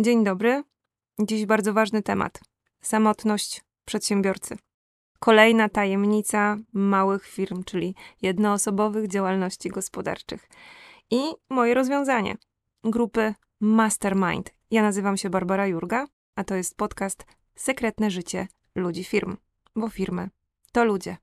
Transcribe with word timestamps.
Dzień 0.00 0.24
dobry. 0.24 0.62
Dziś 1.18 1.46
bardzo 1.46 1.72
ważny 1.72 2.02
temat. 2.02 2.40
Samotność 2.80 3.64
przedsiębiorcy. 3.84 4.56
Kolejna 5.18 5.68
tajemnica 5.68 6.56
małych 6.72 7.26
firm, 7.26 7.64
czyli 7.64 7.94
jednoosobowych 8.22 9.08
działalności 9.08 9.68
gospodarczych. 9.68 10.48
I 11.10 11.20
moje 11.50 11.74
rozwiązanie. 11.74 12.36
Grupy 12.84 13.34
Mastermind. 13.60 14.54
Ja 14.70 14.82
nazywam 14.82 15.16
się 15.16 15.30
Barbara 15.30 15.66
Jurga, 15.66 16.06
a 16.36 16.44
to 16.44 16.54
jest 16.54 16.76
podcast 16.76 17.24
Sekretne 17.54 18.10
życie 18.10 18.48
ludzi 18.74 19.04
firm, 19.04 19.36
bo 19.76 19.88
firmy 19.88 20.30
to 20.72 20.84
ludzie. 20.84 21.16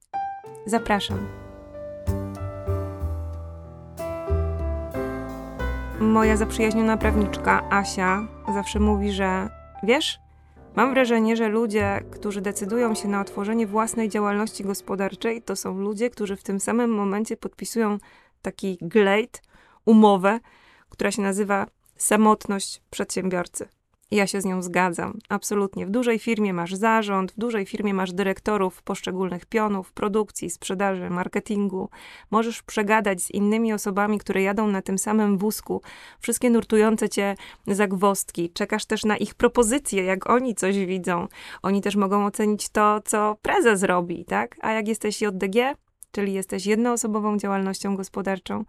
Zapraszam. 0.66 1.47
Moja 6.00 6.38
zaprzyjaźniona 6.38 6.98
prawniczka 6.98 7.70
Asia 7.70 8.28
zawsze 8.54 8.80
mówi, 8.80 9.12
że 9.12 9.50
wiesz, 9.84 10.20
mam 10.76 10.94
wrażenie, 10.94 11.36
że 11.36 11.48
ludzie, 11.48 12.04
którzy 12.12 12.42
decydują 12.42 12.96
się 12.96 13.08
na 13.08 13.22
otworzenie 13.22 13.68
własnej 13.68 14.10
działalności 14.10 14.64
gospodarczej, 14.64 15.42
to 15.42 15.56
są 15.56 15.78
ludzie, 15.80 16.10
którzy 16.10 16.36
w 16.36 16.44
tym 16.44 16.60
samym 16.60 16.92
momencie 16.92 17.38
podpisują 17.38 17.98
taki 18.42 18.78
glejt, 18.82 19.42
umowę, 19.86 20.40
która 20.90 21.12
się 21.12 21.22
nazywa 21.22 21.68
samotność 21.96 22.82
przedsiębiorcy. 22.90 23.68
Ja 24.12 24.28
się 24.28 24.42
z 24.42 24.46
nią 24.46 24.62
zgadzam, 24.62 25.20
absolutnie. 25.30 25.86
W 25.86 25.90
dużej 25.90 26.20
firmie 26.20 26.54
masz 26.54 26.74
zarząd, 26.74 27.32
w 27.32 27.38
dużej 27.38 27.66
firmie 27.66 27.94
masz 27.94 28.14
dyrektorów 28.14 28.84
poszczególnych 28.84 29.46
pionów, 29.46 29.94
produkcji, 29.94 30.50
sprzedaży, 30.50 31.10
marketingu. 31.10 31.90
Możesz 32.32 32.64
przegadać 32.64 33.22
z 33.22 33.32
innymi 33.32 33.74
osobami, 33.74 34.20
które 34.20 34.42
jadą 34.42 34.68
na 34.68 34.82
tym 34.82 34.98
samym 34.98 35.38
wózku, 35.38 35.82
wszystkie 36.20 36.50
nurtujące 36.50 37.10
cię 37.10 37.36
zagwostki. 37.68 38.50
Czekasz 38.50 38.86
też 38.86 39.06
na 39.06 39.18
ich 39.18 39.36
propozycje, 39.36 40.04
jak 40.04 40.30
oni 40.30 40.56
coś 40.56 40.78
widzą. 40.86 41.28
Oni 41.62 41.82
też 41.82 41.96
mogą 41.96 42.26
ocenić 42.26 42.70
to, 42.70 43.02
co 43.06 43.38
prezes 43.42 43.84
robi, 43.84 44.26
tak? 44.26 44.56
A 44.62 44.72
jak 44.72 44.88
jesteś 44.88 45.22
JDG, 45.22 45.76
czyli 46.12 46.34
jesteś 46.34 46.66
jednoosobową 46.66 47.38
działalnością 47.38 47.96
gospodarczą, 47.96 48.66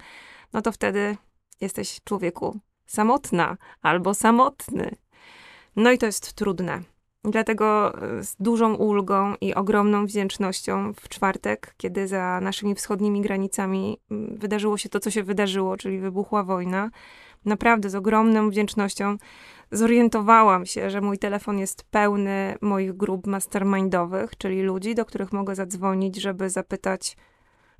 no 0.52 0.62
to 0.62 0.72
wtedy 0.72 1.16
jesteś 1.60 2.00
człowieku 2.04 2.60
samotna 2.86 3.56
albo 3.82 4.14
samotny. 4.14 4.96
No 5.76 5.92
i 5.92 5.98
to 5.98 6.06
jest 6.06 6.32
trudne. 6.32 6.82
Dlatego 7.24 7.94
e, 8.02 8.24
z 8.24 8.36
dużą 8.40 8.74
ulgą 8.74 9.34
i 9.40 9.54
ogromną 9.54 10.06
wdzięcznością 10.06 10.92
w 10.92 11.08
czwartek, 11.08 11.74
kiedy 11.76 12.08
za 12.08 12.40
naszymi 12.40 12.74
wschodnimi 12.74 13.20
granicami 13.20 13.98
mm, 14.10 14.36
wydarzyło 14.38 14.78
się 14.78 14.88
to, 14.88 15.00
co 15.00 15.10
się 15.10 15.22
wydarzyło, 15.22 15.76
czyli 15.76 15.98
wybuchła 15.98 16.42
wojna, 16.42 16.90
naprawdę 17.44 17.90
z 17.90 17.94
ogromną 17.94 18.50
wdzięcznością 18.50 19.16
zorientowałam 19.72 20.66
się, 20.66 20.90
że 20.90 21.00
mój 21.00 21.18
telefon 21.18 21.58
jest 21.58 21.82
pełny 21.82 22.54
moich 22.60 22.96
grup 22.96 23.26
mastermindowych, 23.26 24.36
czyli 24.36 24.62
ludzi, 24.62 24.94
do 24.94 25.04
których 25.04 25.32
mogę 25.32 25.54
zadzwonić, 25.54 26.16
żeby 26.16 26.50
zapytać 26.50 27.16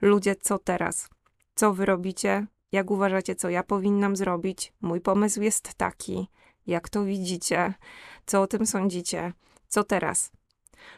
ludzie, 0.00 0.36
co 0.36 0.58
teraz? 0.58 1.08
Co 1.54 1.74
wy 1.74 1.86
robicie? 1.86 2.46
Jak 2.72 2.90
uważacie, 2.90 3.34
co 3.34 3.50
ja 3.50 3.62
powinnam 3.62 4.16
zrobić? 4.16 4.72
Mój 4.80 5.00
pomysł 5.00 5.42
jest 5.42 5.74
taki 5.74 6.28
jak 6.68 6.88
to 6.88 7.04
widzicie? 7.04 7.74
Co 8.26 8.42
o 8.42 8.46
tym 8.46 8.66
sądzicie? 8.66 9.32
Co 9.68 9.84
teraz? 9.84 10.30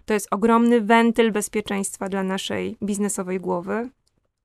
To 0.05 0.15
jest 0.15 0.29
ogromny 0.31 0.81
wentyl 0.81 1.33
bezpieczeństwa 1.33 2.09
dla 2.09 2.23
naszej 2.23 2.77
biznesowej 2.83 3.41
głowy. 3.41 3.91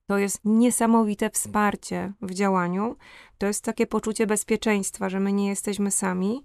To 0.06 0.18
jest 0.18 0.40
niesamowite 0.44 1.30
wsparcie 1.30 2.12
w 2.22 2.34
działaniu. 2.34 2.96
To 3.38 3.46
jest 3.46 3.64
takie 3.64 3.86
poczucie 3.86 4.26
bezpieczeństwa, 4.26 5.08
że 5.08 5.20
my 5.20 5.32
nie 5.32 5.48
jesteśmy 5.48 5.90
sami. 5.90 6.42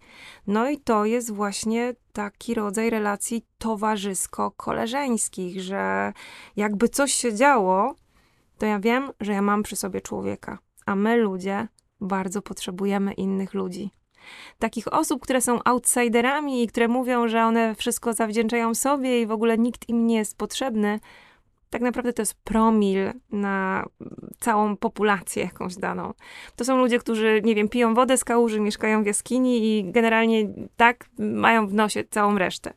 No 0.47 0.69
i 0.69 0.77
to 0.77 1.05
jest 1.05 1.33
właśnie 1.33 1.95
taki 2.13 2.53
rodzaj 2.53 2.89
relacji 2.89 3.45
towarzysko-koleżeńskich, 3.57 5.61
że 5.61 6.13
jakby 6.55 6.89
coś 6.89 7.13
się 7.13 7.35
działo, 7.35 7.95
to 8.57 8.65
ja 8.65 8.79
wiem, 8.79 9.11
że 9.19 9.33
ja 9.33 9.41
mam 9.41 9.63
przy 9.63 9.75
sobie 9.75 10.01
człowieka. 10.01 10.59
A 10.85 10.95
my, 10.95 11.17
ludzie, 11.17 11.67
bardzo 12.01 12.41
potrzebujemy 12.41 13.13
innych 13.13 13.53
ludzi 13.53 13.91
takich 14.59 14.93
osób, 14.93 15.21
które 15.21 15.41
są 15.41 15.59
outsiderami 15.65 16.63
i 16.63 16.67
które 16.67 16.87
mówią, 16.87 17.27
że 17.27 17.43
one 17.43 17.75
wszystko 17.75 18.13
zawdzięczają 18.13 18.75
sobie 18.75 19.21
i 19.21 19.25
w 19.25 19.31
ogóle 19.31 19.57
nikt 19.57 19.89
im 19.89 20.07
nie 20.07 20.15
jest 20.15 20.37
potrzebny, 20.37 20.99
tak 21.71 21.81
naprawdę 21.81 22.13
to 22.13 22.21
jest 22.21 22.33
promil 22.43 23.11
na 23.31 23.85
całą 24.39 24.77
populację 24.77 25.43
jakąś 25.43 25.75
daną. 25.75 26.13
To 26.55 26.65
są 26.65 26.77
ludzie, 26.77 26.99
którzy, 26.99 27.41
nie 27.43 27.55
wiem, 27.55 27.69
piją 27.69 27.93
wodę 27.93 28.17
z 28.17 28.23
kałuży, 28.23 28.59
mieszkają 28.59 29.03
w 29.03 29.05
jaskini 29.05 29.79
i 29.79 29.91
generalnie 29.91 30.47
tak 30.77 31.05
mają 31.19 31.67
w 31.67 31.73
nosie 31.73 32.03
całą 32.03 32.37
resztę. 32.37 32.73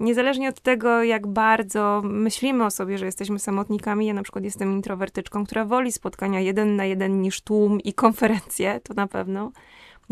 Niezależnie 0.00 0.48
od 0.48 0.60
tego, 0.60 1.02
jak 1.02 1.26
bardzo 1.26 2.02
myślimy 2.04 2.64
o 2.64 2.70
sobie, 2.70 2.98
że 2.98 3.06
jesteśmy 3.06 3.38
samotnikami, 3.38 4.06
ja 4.06 4.14
na 4.14 4.22
przykład 4.22 4.44
jestem 4.44 4.72
introwertyczką, 4.72 5.46
która 5.46 5.64
woli 5.64 5.92
spotkania 5.92 6.40
jeden 6.40 6.76
na 6.76 6.84
jeden 6.84 7.20
niż 7.20 7.40
tłum 7.40 7.80
i 7.80 7.92
konferencje, 7.92 8.80
to 8.80 8.94
na 8.94 9.06
pewno 9.06 9.52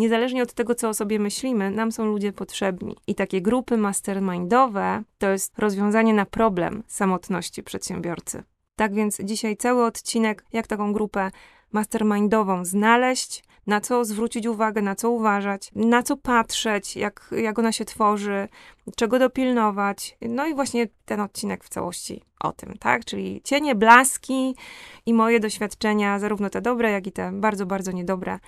niezależnie 0.00 0.43
od 0.43 0.53
tego, 0.53 0.75
co 0.75 0.88
o 0.88 0.94
sobie 0.94 1.19
myślimy, 1.19 1.71
nam 1.71 1.93
są 1.93 2.05
ludzie 2.05 2.33
potrzebni. 2.33 2.97
I 3.06 3.15
takie 3.15 3.43
grupy 3.43 3.77
mastermindowe 3.77 5.03
to 5.19 5.31
jest 5.31 5.59
rozwiązanie 5.59 6.15
na 6.15 6.27
problem 6.27 6.83
samotności 6.87 7.62
przedsiębiorcy. 7.62 8.43
Tak 8.77 8.94
więc 8.94 9.21
dzisiaj 9.25 9.56
cały 9.56 9.84
odcinek, 9.84 10.44
jak 10.53 10.66
taką 10.66 10.93
grupę 10.93 11.31
mastermindową 11.72 12.65
znaleźć, 12.65 13.44
na 13.66 13.81
co 13.81 14.05
zwrócić 14.05 14.47
uwagę, 14.47 14.83
na 14.83 14.94
co 14.94 15.11
uważać, 15.11 15.71
na 15.75 16.03
co 16.03 16.17
patrzeć, 16.17 16.97
jak, 16.97 17.31
jak 17.37 17.59
ona 17.59 17.72
się 17.72 17.84
tworzy, 17.84 18.49
czego 18.97 19.19
dopilnować. 19.19 20.17
No 20.21 20.47
i 20.47 20.55
właśnie 20.55 20.88
ten 21.05 21.21
odcinek 21.21 21.65
w 21.65 21.69
całości 21.69 22.22
o 22.41 22.53
tym, 22.53 22.75
tak? 22.78 23.05
Czyli 23.05 23.41
cienie, 23.44 23.75
blaski 23.75 24.56
i 25.06 25.15
moje 25.15 25.41
doświadczenia, 25.41 26.19
zarówno 26.19 26.50
te 26.50 26.61
dobre, 26.61 26.91
jak 26.91 27.06
i 27.06 27.12
te 27.12 27.32
bardzo, 27.32 27.67
bardzo 27.67 27.93
niedobre, 27.93 28.38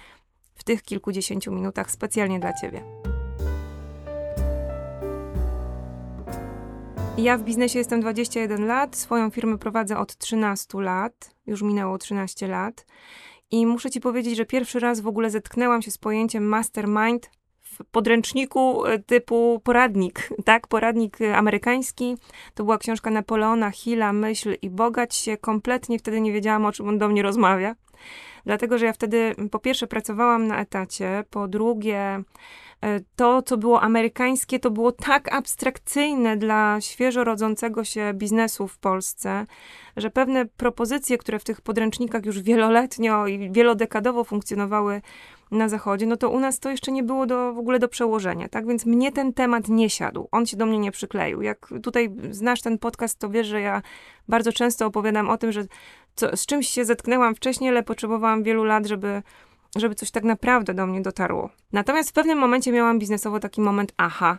w 0.63 0.65
tych 0.65 0.83
kilkudziesięciu 0.83 1.53
minutach 1.53 1.91
specjalnie 1.91 2.41
dla 2.41 2.53
Ciebie. 2.53 2.85
Ja 7.19 7.39
w 7.39 7.43
biznesie 7.43 7.79
jestem 7.79 8.01
21 8.01 8.67
lat, 8.67 8.97
swoją 8.97 9.31
firmę 9.31 9.59
prowadzę 9.59 9.99
od 9.99 10.17
13 10.17 10.81
lat, 10.81 11.35
już 11.47 11.63
minęło 11.63 11.99
13 11.99 12.49
lat. 12.49 12.87
I 13.51 13.67
muszę 13.67 13.91
Ci 13.91 14.01
powiedzieć, 14.01 14.37
że 14.37 14.47
pierwszy 14.47 14.81
raz 14.81 15.01
w 15.01 15.07
ogóle 15.07 15.31
zetknęłam 15.31 15.83
się 15.83 15.91
z 15.91 15.99
pojęciem 15.99 16.45
mastermind 16.45 17.31
w 17.63 17.85
podręczniku 17.85 18.87
e, 18.87 18.99
typu 18.99 19.61
poradnik, 19.65 20.29
tak? 20.45 20.67
Poradnik 20.69 21.21
e, 21.21 21.37
amerykański. 21.37 22.17
To 22.55 22.65
była 22.65 22.79
książka 22.79 23.11
Napoleona 23.11 23.71
Hilla, 23.71 24.13
Myśl 24.13 24.57
i 24.63 24.71
Bogać 24.71 25.15
się. 25.15 25.37
Kompletnie 25.37 25.99
wtedy 25.99 26.21
nie 26.21 26.33
wiedziałam, 26.33 26.67
o 26.67 26.73
czym 26.73 26.89
on 26.89 26.99
do 26.99 27.09
mnie 27.09 27.23
rozmawia. 27.23 27.75
Dlatego, 28.47 28.79
że 28.79 28.87
ja 28.87 28.93
wtedy 28.93 29.35
po 29.51 29.59
pierwsze 29.59 29.87
pracowałam 29.87 30.47
na 30.47 30.61
etacie, 30.61 31.25
po 31.31 31.49
drugie 31.49 32.23
e, 32.81 33.01
to, 33.17 33.43
co 33.43 33.57
było 33.57 33.81
amerykańskie, 33.81 34.59
to 34.59 34.71
było 34.71 34.93
tak 34.93 35.35
abstrakcyjne 35.35 36.37
dla 36.37 36.81
świeżo 36.81 37.25
rodzącego 37.25 37.85
się 37.85 38.13
biznesu 38.15 38.69
w 38.69 38.79
Polsce, 38.79 39.47
że 39.97 40.11
pewne 40.11 40.47
propozycje, 40.47 41.19
które 41.19 41.39
w 41.39 41.45
tych 41.45 41.61
podręcznikach 41.61 42.27
już 42.27 42.41
wieloletnio 42.41 43.27
i 43.27 43.51
wielodekadowo 43.53 44.25
funkcjonowały 44.25 45.03
na 45.53 45.69
zachodzie, 45.69 46.07
no 46.07 46.17
to 46.17 46.31
u 46.31 46.41
nas 46.41 46.61
to 46.61 46.71
jeszcze 46.71 46.93
nie 46.93 47.03
było 47.03 47.27
do, 47.27 47.53
w 47.53 47.59
ogóle 47.59 47.79
do 47.79 47.89
przełożenia, 47.89 48.49
tak? 48.49 48.67
Więc 48.67 48.87
mnie 48.87 49.13
ten 49.13 49.33
temat 49.33 49.69
nie 49.69 49.91
siadł. 49.91 50.29
On 50.31 50.47
się 50.47 50.57
do 50.57 50.67
mnie 50.67 50.79
nie 50.79 50.93
przykleił. 50.93 51.43
Jak 51.43 51.69
tutaj 51.83 52.11
znasz 52.31 52.63
ten 52.63 52.79
podcast, 52.79 53.19
to 53.19 53.31
wiesz, 53.31 53.47
że 53.47 53.61
ja 53.61 53.83
bardzo 54.29 54.53
często 54.53 54.87
opowiadam 54.87 55.31
o 55.31 55.39
tym, 55.39 55.53
że 55.53 55.65
co, 56.15 56.37
z 56.37 56.47
czymś 56.47 56.69
się 56.69 56.85
zetknęłam 56.85 57.35
wcześniej, 57.35 57.71
ale 57.71 57.83
potrzebowałam 57.83 58.43
wielu 58.43 58.65
lat, 58.65 58.87
żeby, 58.87 59.23
żeby 59.77 59.95
coś 59.95 60.11
tak 60.11 60.25
naprawdę 60.25 60.75
do 60.75 60.87
mnie 60.87 61.01
dotarło. 61.01 61.51
Natomiast 61.73 62.11
w 62.11 62.13
pewnym 62.13 62.39
momencie 62.39 62.73
miałam 62.73 62.99
biznesowo 62.99 63.41
taki 63.41 63.61
moment, 63.61 63.93
aha, 63.97 64.39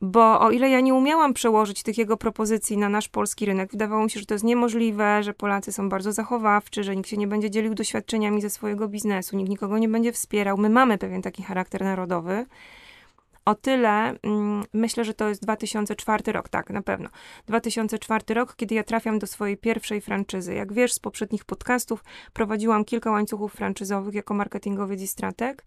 bo 0.00 0.40
o 0.40 0.50
ile 0.50 0.70
ja 0.70 0.80
nie 0.80 0.94
umiałam 0.94 1.34
przełożyć 1.34 1.82
tych 1.82 1.98
jego 1.98 2.16
propozycji 2.16 2.76
na 2.78 2.88
nasz 2.88 3.08
polski 3.08 3.46
rynek, 3.46 3.70
wydawało 3.70 4.04
mi 4.04 4.10
się, 4.10 4.20
że 4.20 4.26
to 4.26 4.34
jest 4.34 4.44
niemożliwe, 4.44 5.22
że 5.22 5.34
Polacy 5.34 5.72
są 5.72 5.88
bardzo 5.88 6.12
zachowawczy, 6.12 6.84
że 6.84 6.96
nikt 6.96 7.08
się 7.08 7.16
nie 7.16 7.26
będzie 7.26 7.50
dzielił 7.50 7.74
doświadczeniami 7.74 8.42
ze 8.42 8.50
swojego 8.50 8.88
biznesu, 8.88 9.36
nikt 9.36 9.50
nikogo 9.50 9.78
nie 9.78 9.88
będzie 9.88 10.12
wspierał. 10.12 10.56
My 10.58 10.70
mamy 10.70 10.98
pewien 10.98 11.22
taki 11.22 11.42
charakter 11.42 11.82
narodowy. 11.82 12.46
O 13.44 13.54
tyle 13.54 14.14
mm, 14.22 14.64
myślę, 14.72 15.04
że 15.04 15.14
to 15.14 15.28
jest 15.28 15.42
2004 15.42 16.32
rok, 16.32 16.48
tak, 16.48 16.70
na 16.70 16.82
pewno. 16.82 17.08
2004 17.46 18.34
rok, 18.34 18.56
kiedy 18.56 18.74
ja 18.74 18.84
trafiam 18.84 19.18
do 19.18 19.26
swojej 19.26 19.56
pierwszej 19.56 20.00
franczyzy. 20.00 20.54
Jak 20.54 20.72
wiesz 20.72 20.92
z 20.92 20.98
poprzednich 20.98 21.44
podcastów, 21.44 22.04
prowadziłam 22.32 22.84
kilka 22.84 23.10
łańcuchów 23.10 23.52
franczyzowych 23.52 24.14
jako 24.14 24.34
marketingowiec 24.34 25.00
i 25.00 25.06
strateg. 25.06 25.64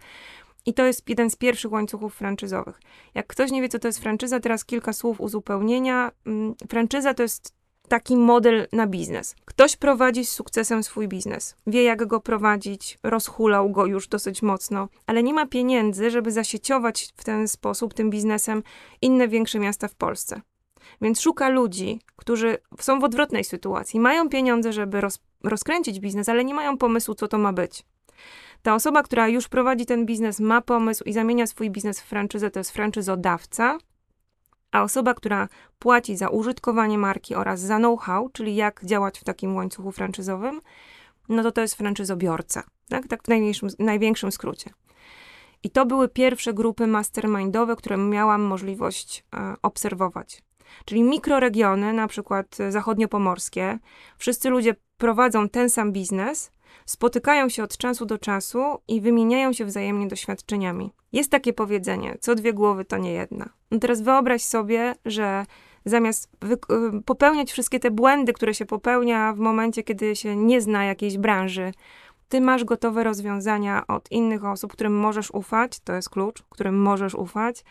I 0.65 0.73
to 0.73 0.85
jest 0.85 1.09
jeden 1.09 1.29
z 1.29 1.35
pierwszych 1.35 1.71
łańcuchów 1.71 2.15
franczyzowych. 2.15 2.79
Jak 3.13 3.27
ktoś 3.27 3.51
nie 3.51 3.61
wie, 3.61 3.69
co 3.69 3.79
to 3.79 3.87
jest 3.87 3.99
franczyza, 3.99 4.39
teraz 4.39 4.65
kilka 4.65 4.93
słów 4.93 5.21
uzupełnienia. 5.21 6.11
Mm, 6.25 6.55
franczyza 6.69 7.13
to 7.13 7.23
jest 7.23 7.62
taki 7.87 8.17
model 8.17 8.67
na 8.71 8.87
biznes. 8.87 9.35
Ktoś 9.45 9.75
prowadzi 9.75 10.25
z 10.25 10.29
sukcesem 10.29 10.83
swój 10.83 11.07
biznes, 11.07 11.55
wie 11.67 11.83
jak 11.83 12.05
go 12.05 12.19
prowadzić, 12.19 12.99
rozhulał 13.03 13.69
go 13.69 13.85
już 13.85 14.07
dosyć 14.07 14.41
mocno, 14.41 14.87
ale 15.07 15.23
nie 15.23 15.33
ma 15.33 15.45
pieniędzy, 15.45 16.11
żeby 16.11 16.31
zasieciować 16.31 17.13
w 17.17 17.23
ten 17.23 17.47
sposób 17.47 17.93
tym 17.93 18.09
biznesem 18.09 18.63
inne 19.01 19.27
większe 19.27 19.59
miasta 19.59 19.87
w 19.87 19.95
Polsce. 19.95 20.41
Więc 21.01 21.21
szuka 21.21 21.49
ludzi, 21.49 22.01
którzy 22.15 22.57
są 22.79 22.99
w 22.99 23.03
odwrotnej 23.03 23.43
sytuacji. 23.43 23.99
Mają 23.99 24.29
pieniądze, 24.29 24.73
żeby 24.73 25.01
roz, 25.01 25.19
rozkręcić 25.43 25.99
biznes, 25.99 26.29
ale 26.29 26.45
nie 26.45 26.53
mają 26.53 26.77
pomysłu, 26.77 27.15
co 27.15 27.27
to 27.27 27.37
ma 27.37 27.53
być. 27.53 27.83
Ta 28.61 28.75
osoba, 28.75 29.03
która 29.03 29.27
już 29.27 29.47
prowadzi 29.47 29.85
ten 29.85 30.05
biznes, 30.05 30.39
ma 30.39 30.61
pomysł 30.61 31.03
i 31.03 31.13
zamienia 31.13 31.47
swój 31.47 31.69
biznes 31.69 32.01
w 32.01 32.05
franczyzę, 32.05 32.51
to 32.51 32.59
jest 32.59 32.71
franczyzodawca, 32.71 33.77
a 34.73 34.83
osoba, 34.83 35.13
która 35.13 35.47
płaci 35.79 36.17
za 36.17 36.29
użytkowanie 36.29 36.97
marki 36.97 37.35
oraz 37.35 37.59
za 37.59 37.77
know-how, 37.77 38.29
czyli 38.29 38.55
jak 38.55 38.85
działać 38.85 39.19
w 39.19 39.23
takim 39.23 39.55
łańcuchu 39.55 39.91
franczyzowym, 39.91 40.61
no 41.29 41.43
to 41.43 41.51
to 41.51 41.61
jest 41.61 41.75
franczyzobiorca. 41.75 42.63
Tak, 42.89 43.07
tak 43.07 43.23
w 43.23 43.27
największym, 43.27 43.69
największym 43.79 44.31
skrócie. 44.31 44.71
I 45.63 45.69
to 45.69 45.85
były 45.85 46.09
pierwsze 46.09 46.53
grupy 46.53 46.87
mastermindowe, 46.87 47.75
które 47.75 47.97
miałam 47.97 48.41
możliwość 48.41 49.25
e, 49.35 49.55
obserwować. 49.61 50.43
Czyli 50.85 51.03
mikroregiony, 51.03 51.93
na 51.93 52.07
przykład 52.07 52.57
zachodniopomorskie, 52.69 53.79
wszyscy 54.17 54.49
ludzie 54.49 54.75
prowadzą 54.97 55.49
ten 55.49 55.69
sam 55.69 55.91
biznes, 55.91 56.51
spotykają 56.85 57.49
się 57.49 57.63
od 57.63 57.77
czasu 57.77 58.05
do 58.05 58.17
czasu 58.17 58.63
i 58.87 59.01
wymieniają 59.01 59.53
się 59.53 59.65
wzajemnie 59.65 60.07
doświadczeniami. 60.07 60.93
Jest 61.13 61.31
takie 61.31 61.53
powiedzenie: 61.53 62.17
co 62.19 62.35
dwie 62.35 62.53
głowy 62.53 62.85
to 62.85 62.97
nie 62.97 63.11
jedna. 63.11 63.49
No 63.71 63.79
teraz 63.79 64.01
wyobraź 64.01 64.43
sobie, 64.43 64.95
że 65.05 65.45
zamiast 65.85 66.29
y, 66.97 67.01
popełniać 67.01 67.51
wszystkie 67.51 67.79
te 67.79 67.91
błędy, 67.91 68.33
które 68.33 68.53
się 68.53 68.65
popełnia 68.65 69.33
w 69.33 69.37
momencie, 69.37 69.83
kiedy 69.83 70.15
się 70.15 70.35
nie 70.35 70.61
zna 70.61 70.85
jakiejś 70.85 71.17
branży, 71.17 71.71
ty 72.29 72.41
masz 72.41 72.63
gotowe 72.63 73.03
rozwiązania 73.03 73.87
od 73.87 74.11
innych 74.11 74.45
osób, 74.45 74.73
którym 74.73 74.99
możesz 74.99 75.31
ufać, 75.31 75.79
to 75.79 75.93
jest 75.93 76.09
klucz, 76.09 76.43
którym 76.49 76.81
możesz 76.81 77.15
ufać, 77.15 77.63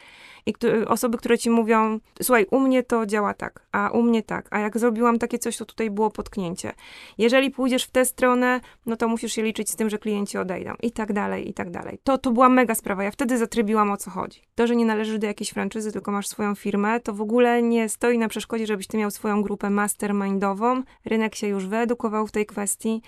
i 0.46 0.54
osoby, 0.86 1.18
które 1.18 1.38
ci 1.38 1.50
mówią, 1.50 1.98
słuchaj, 2.22 2.46
u 2.50 2.60
mnie 2.60 2.82
to 2.82 3.06
działa 3.06 3.34
tak, 3.34 3.66
a 3.72 3.90
u 3.90 4.02
mnie 4.02 4.22
tak, 4.22 4.46
a 4.50 4.58
jak 4.58 4.78
zrobiłam 4.78 5.18
takie 5.18 5.38
coś, 5.38 5.56
to 5.56 5.64
tutaj 5.64 5.90
było 5.90 6.10
potknięcie. 6.10 6.72
Jeżeli 7.18 7.50
pójdziesz 7.50 7.84
w 7.84 7.90
tę 7.90 8.04
stronę, 8.04 8.60
no 8.86 8.96
to 8.96 9.08
musisz 9.08 9.32
się 9.32 9.42
liczyć 9.42 9.70
z 9.70 9.76
tym, 9.76 9.90
że 9.90 9.98
klienci 9.98 10.38
odejdą 10.38 10.74
i 10.82 10.92
tak 10.92 11.12
dalej, 11.12 11.48
i 11.48 11.54
tak 11.54 11.70
dalej. 11.70 11.98
To, 12.04 12.18
to 12.18 12.30
była 12.30 12.48
mega 12.48 12.74
sprawa, 12.74 13.04
ja 13.04 13.10
wtedy 13.10 13.38
zatrybiłam 13.38 13.90
o 13.90 13.96
co 13.96 14.10
chodzi. 14.10 14.40
To, 14.54 14.66
że 14.66 14.76
nie 14.76 14.84
należysz 14.84 15.18
do 15.18 15.26
jakiejś 15.26 15.50
franczyzy, 15.50 15.92
tylko 15.92 16.12
masz 16.12 16.28
swoją 16.28 16.54
firmę, 16.54 17.00
to 17.00 17.12
w 17.14 17.20
ogóle 17.20 17.62
nie 17.62 17.88
stoi 17.88 18.18
na 18.18 18.28
przeszkodzie, 18.28 18.66
żebyś 18.66 18.86
ty 18.86 18.96
miał 18.96 19.10
swoją 19.10 19.42
grupę 19.42 19.70
mastermindową. 19.70 20.82
Rynek 21.04 21.34
się 21.34 21.46
już 21.46 21.66
wyedukował 21.66 22.26
w 22.26 22.32
tej 22.32 22.46
kwestii 22.46 23.02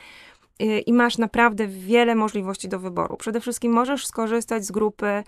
i 0.60 0.92
masz 0.92 1.18
naprawdę 1.18 1.66
wiele 1.68 2.14
możliwości 2.14 2.68
do 2.68 2.78
wyboru. 2.78 3.16
Przede 3.16 3.40
wszystkim 3.40 3.72
możesz 3.72 4.06
skorzystać 4.06 4.64
z 4.64 4.70
grupy 4.70 5.24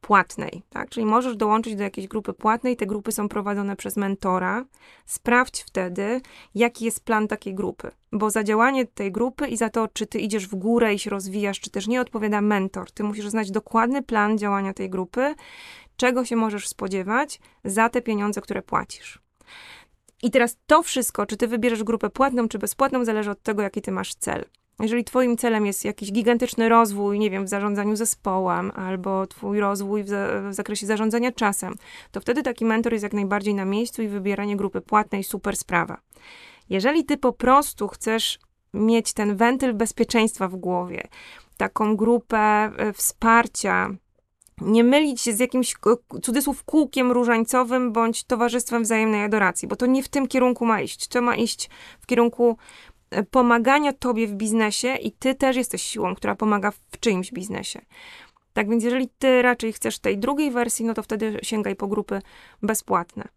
płatnej, 0.00 0.62
tak? 0.70 0.88
Czyli 0.88 1.06
możesz 1.06 1.36
dołączyć 1.36 1.76
do 1.76 1.82
jakiejś 1.82 2.08
grupy 2.08 2.32
płatnej, 2.32 2.76
te 2.76 2.86
grupy 2.86 3.12
są 3.12 3.28
prowadzone 3.28 3.76
przez 3.76 3.96
mentora. 3.96 4.64
Sprawdź 5.06 5.62
wtedy, 5.62 6.20
jaki 6.54 6.84
jest 6.84 7.04
plan 7.04 7.28
takiej 7.28 7.54
grupy, 7.54 7.90
bo 8.12 8.30
za 8.30 8.44
działanie 8.44 8.86
tej 8.86 9.12
grupy 9.12 9.46
i 9.46 9.56
za 9.56 9.70
to, 9.70 9.88
czy 9.88 10.06
ty 10.06 10.18
idziesz 10.18 10.48
w 10.48 10.54
górę 10.54 10.94
i 10.94 10.98
się 10.98 11.10
rozwijasz, 11.10 11.60
czy 11.60 11.70
też 11.70 11.86
nie, 11.86 12.00
odpowiada 12.00 12.40
mentor. 12.40 12.90
Ty 12.90 13.04
musisz 13.04 13.28
znać 13.28 13.50
dokładny 13.50 14.02
plan 14.02 14.38
działania 14.38 14.74
tej 14.74 14.90
grupy, 14.90 15.34
czego 15.96 16.24
się 16.24 16.36
możesz 16.36 16.68
spodziewać 16.68 17.40
za 17.64 17.88
te 17.88 18.02
pieniądze, 18.02 18.40
które 18.40 18.62
płacisz. 18.62 19.22
I 20.22 20.30
teraz 20.30 20.56
to 20.66 20.82
wszystko, 20.82 21.26
czy 21.26 21.36
ty 21.36 21.48
wybierzesz 21.48 21.84
grupę 21.84 22.10
płatną, 22.10 22.48
czy 22.48 22.58
bezpłatną, 22.58 23.04
zależy 23.04 23.30
od 23.30 23.42
tego, 23.42 23.62
jaki 23.62 23.82
ty 23.82 23.92
masz 23.92 24.14
cel. 24.14 24.44
Jeżeli 24.80 25.04
Twoim 25.04 25.36
celem 25.36 25.66
jest 25.66 25.84
jakiś 25.84 26.12
gigantyczny 26.12 26.68
rozwój, 26.68 27.18
nie 27.18 27.30
wiem, 27.30 27.44
w 27.44 27.48
zarządzaniu 27.48 27.96
zespołem, 27.96 28.72
albo 28.74 29.26
Twój 29.26 29.60
rozwój 29.60 30.04
w, 30.04 30.08
za, 30.08 30.26
w, 30.50 30.54
zakresie 30.54 30.86
zarządzania 30.86 31.32
czasem, 31.32 31.74
to 32.10 32.20
wtedy 32.20 32.42
taki 32.42 32.64
mentor 32.64 32.92
jest 32.92 33.02
jak 33.02 33.12
najbardziej 33.12 33.54
na 33.54 33.64
miejscu 33.64 34.02
i 34.02 34.08
wybieranie 34.08 34.56
grupy 34.56 34.80
płatnej 34.80 35.24
super 35.24 35.56
sprawa. 35.56 36.00
Jeżeli 36.70 37.04
Ty 37.04 37.16
po 37.16 37.32
prostu 37.32 37.88
chcesz 37.88 38.38
mieć 38.74 39.12
ten 39.12 39.36
wentyl 39.36 39.74
bezpieczeństwa 39.74 40.48
w 40.48 40.56
głowie, 40.56 41.08
taką 41.56 41.96
grupę 41.96 42.38
e, 42.38 42.92
wsparcia, 42.92 43.90
nie 44.60 44.84
mylić 44.84 45.20
się 45.20 45.32
z 45.32 45.38
jakimś 45.38 45.74
cudzysłów 46.22 46.64
kółkiem 46.64 47.12
różańcowym 47.12 47.92
bądź 47.92 48.24
towarzystwem 48.24 48.82
wzajemnej 48.82 49.22
adoracji, 49.22 49.68
bo 49.68 49.76
to 49.76 49.86
nie 49.86 50.02
w 50.02 50.08
tym 50.08 50.28
kierunku 50.28 50.66
ma 50.66 50.80
iść. 50.80 51.08
To 51.08 51.22
ma 51.22 51.36
iść 51.36 51.70
w 52.00 52.06
kierunku 52.06 52.56
pomagania 53.30 53.92
tobie 53.92 54.26
w 54.26 54.32
biznesie 54.32 54.96
i 54.96 55.12
ty 55.12 55.34
też 55.34 55.56
jesteś 55.56 55.82
siłą, 55.82 56.14
która 56.14 56.34
pomaga 56.34 56.70
w 56.70 57.00
czyimś 57.00 57.32
biznesie. 57.32 57.80
Tak 58.52 58.70
więc, 58.70 58.84
jeżeli 58.84 59.08
ty 59.18 59.42
raczej 59.42 59.72
chcesz 59.72 59.98
tej 59.98 60.18
drugiej 60.18 60.50
wersji, 60.50 60.84
no 60.84 60.94
to 60.94 61.02
wtedy 61.02 61.38
sięgaj 61.42 61.76
po 61.76 61.88
grupy 61.88 62.22
bezpłatne. 62.62 63.28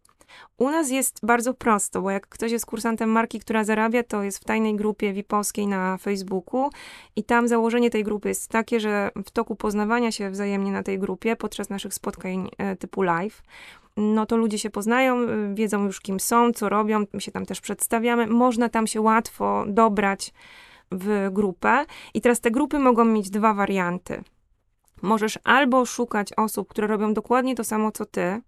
U 0.58 0.70
nas 0.70 0.90
jest 0.90 1.20
bardzo 1.24 1.54
prosto, 1.54 2.02
bo 2.02 2.12
jak 2.12 2.28
ktoś 2.28 2.52
jest 2.52 2.66
kursantem 2.66 3.10
marki, 3.10 3.40
która 3.40 3.64
zarabia, 3.64 4.04
to 4.04 4.24
jest 4.24 4.40
w 4.40 4.44
tajnej 4.44 4.76
grupie 4.76 5.14
VIP-owskiej 5.14 5.68
na 5.68 5.98
Facebooku 5.98 6.70
i 7.16 7.24
tam 7.24 7.48
założenie 7.48 7.90
tej 7.90 8.04
grupy 8.04 8.30
jest 8.30 8.48
takie, 8.48 8.80
że 8.80 9.12
w 9.26 9.32
toku 9.32 9.56
poznawania 9.56 10.12
się 10.12 10.30
wzajemnie 10.30 10.72
na 10.72 10.84
tej 10.84 11.00
grupie, 11.00 11.36
podczas 11.36 11.70
naszych 11.70 11.94
spotkań 11.94 12.50
e, 12.58 12.76
typu 12.76 13.02
live, 13.02 13.44
no 13.98 14.26
to 14.26 14.38
ludzie 14.38 14.60
się 14.60 14.70
poznają, 14.70 15.20
y, 15.22 15.54
wiedzą 15.54 15.86
już 15.86 16.02
kim 16.02 16.20
są, 16.20 16.54
co 16.54 16.70
robią, 16.70 17.06
my 17.14 17.22
się 17.22 17.32
tam 17.32 17.46
też 17.46 17.62
przedstawiamy. 17.62 18.28
Można 18.28 18.70
tam 18.70 18.88
się 18.88 19.02
łatwo 19.02 19.66
dobrać 19.68 20.34
w 20.92 21.30
grupę. 21.32 21.86
I 22.14 22.22
teraz 22.22 22.40
te 22.40 22.52
grupy 22.52 22.80
mogą 22.80 23.06
mieć 23.06 23.30
dwa 23.30 23.54
warianty. 23.54 24.24
Możesz 25.02 25.40
albo 25.44 25.86
szukać 25.86 26.34
osób, 26.38 26.68
które 26.68 26.88
robią 26.88 27.14
dokładnie 27.14 27.56
to 27.56 27.64
samo 27.64 27.92
co 27.92 28.06
ty, 28.06 28.42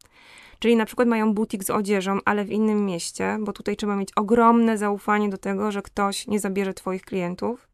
czyli 0.60 0.76
na 0.76 0.86
przykład 0.86 1.08
mają 1.08 1.34
butik 1.34 1.64
z 1.64 1.70
odzieżą, 1.70 2.20
ale 2.26 2.46
w 2.46 2.52
innym 2.52 2.86
mieście, 2.86 3.38
bo 3.42 3.54
tutaj 3.54 3.76
trzeba 3.76 3.96
mieć 3.96 4.10
ogromne 4.16 4.78
zaufanie 4.78 5.30
do 5.30 5.38
tego, 5.38 5.72
że 5.72 5.82
ktoś 5.82 6.28
nie 6.28 6.40
zabierze 6.40 6.74
twoich 6.74 7.02
klientów 7.02 7.68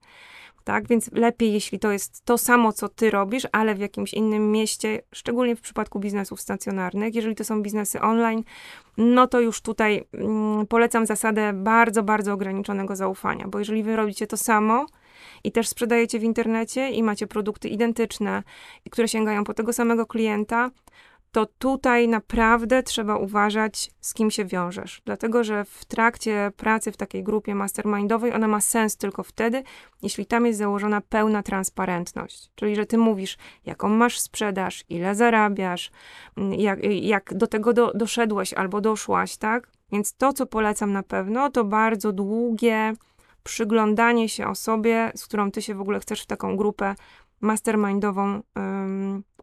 tak? 0.63 0.87
Więc 0.87 1.11
lepiej, 1.11 1.53
jeśli 1.53 1.79
to 1.79 1.91
jest 1.91 2.25
to 2.25 2.37
samo, 2.37 2.73
co 2.73 2.89
ty 2.89 3.09
robisz, 3.09 3.47
ale 3.51 3.75
w 3.75 3.79
jakimś 3.79 4.13
innym 4.13 4.51
mieście, 4.51 5.01
szczególnie 5.13 5.55
w 5.55 5.61
przypadku 5.61 5.99
biznesów 5.99 6.41
stacjonarnych. 6.41 7.15
Jeżeli 7.15 7.35
to 7.35 7.43
są 7.43 7.61
biznesy 7.61 8.01
online, 8.01 8.43
no 8.97 9.27
to 9.27 9.39
już 9.39 9.61
tutaj 9.61 10.03
mm, 10.13 10.67
polecam 10.67 11.05
zasadę 11.05 11.53
bardzo, 11.53 12.03
bardzo 12.03 12.33
ograniczonego 12.33 12.95
zaufania, 12.95 13.47
bo 13.47 13.59
jeżeli 13.59 13.83
wy 13.83 13.95
robicie 13.95 14.27
to 14.27 14.37
samo, 14.37 14.85
i 15.43 15.51
też 15.51 15.67
sprzedajecie 15.67 16.19
w 16.19 16.23
internecie 16.23 16.89
i 16.89 17.03
macie 17.03 17.27
produkty 17.27 17.69
identyczne, 17.69 18.43
które 18.91 19.07
sięgają 19.07 19.43
po 19.43 19.53
tego 19.53 19.73
samego 19.73 20.05
klienta, 20.05 20.71
to 21.31 21.45
tutaj 21.45 22.07
naprawdę 22.07 22.83
trzeba 22.83 23.17
uważać, 23.17 23.91
z 24.01 24.13
kim 24.13 24.31
się 24.31 24.45
wiążesz. 24.45 25.01
Dlatego, 25.05 25.43
że 25.43 25.65
w 25.65 25.85
trakcie 25.85 26.51
pracy 26.57 26.91
w 26.91 26.97
takiej 26.97 27.23
grupie 27.23 27.55
mastermindowej 27.55 28.33
ona 28.33 28.47
ma 28.47 28.61
sens 28.61 28.97
tylko 28.97 29.23
wtedy, 29.23 29.63
jeśli 30.01 30.25
tam 30.25 30.45
jest 30.45 30.59
założona 30.59 31.01
pełna 31.01 31.43
transparentność. 31.43 32.51
Czyli, 32.55 32.75
że 32.75 32.85
ty 32.85 32.97
mówisz, 32.97 33.37
jaką 33.65 33.89
masz 33.89 34.19
sprzedaż, 34.19 34.85
ile 34.89 35.15
zarabiasz, 35.15 35.91
mm, 36.37 36.53
jak, 36.53 36.79
jak 36.83 37.33
do 37.33 37.47
tego 37.47 37.73
do, 37.73 37.91
doszedłeś 37.95 38.53
albo 38.53 38.81
doszłaś, 38.81 39.37
tak? 39.37 39.67
Więc 39.91 40.13
to, 40.13 40.33
co 40.33 40.45
polecam 40.45 40.93
na 40.93 41.03
pewno, 41.03 41.49
to 41.49 41.63
bardzo 41.63 42.11
długie 42.11 42.93
przyglądanie 43.43 44.29
się 44.29 44.47
osobie, 44.47 45.11
z 45.15 45.25
którą 45.25 45.51
ty 45.51 45.61
się 45.61 45.75
w 45.75 45.81
ogóle 45.81 45.99
chcesz 45.99 46.21
w 46.21 46.25
taką 46.25 46.57
grupę 46.57 46.95
mastermindową 47.41 48.41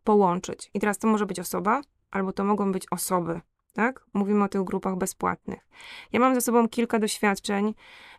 połączyć. 0.08 0.70
I 0.74 0.80
teraz 0.80 0.98
to 0.98 1.08
może 1.08 1.26
być 1.26 1.40
osoba, 1.40 1.80
albo 2.10 2.32
to 2.32 2.44
mogą 2.44 2.72
być 2.72 2.86
osoby, 2.90 3.40
tak? 3.72 4.04
Mówimy 4.14 4.44
o 4.44 4.48
tych 4.48 4.64
grupach 4.64 4.96
bezpłatnych. 4.96 5.68
Ja 6.12 6.20
mam 6.20 6.34
za 6.34 6.40
sobą 6.40 6.68
kilka 6.68 6.98
doświadczeń 6.98 7.74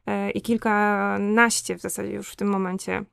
yy, 0.08 0.32
i 0.32 0.42
kilkanaście 0.42 1.76
w 1.76 1.82
zasadzie 1.82 2.12
już 2.12 2.32
w 2.32 2.36
tym 2.36 2.48
momencie 2.48 3.04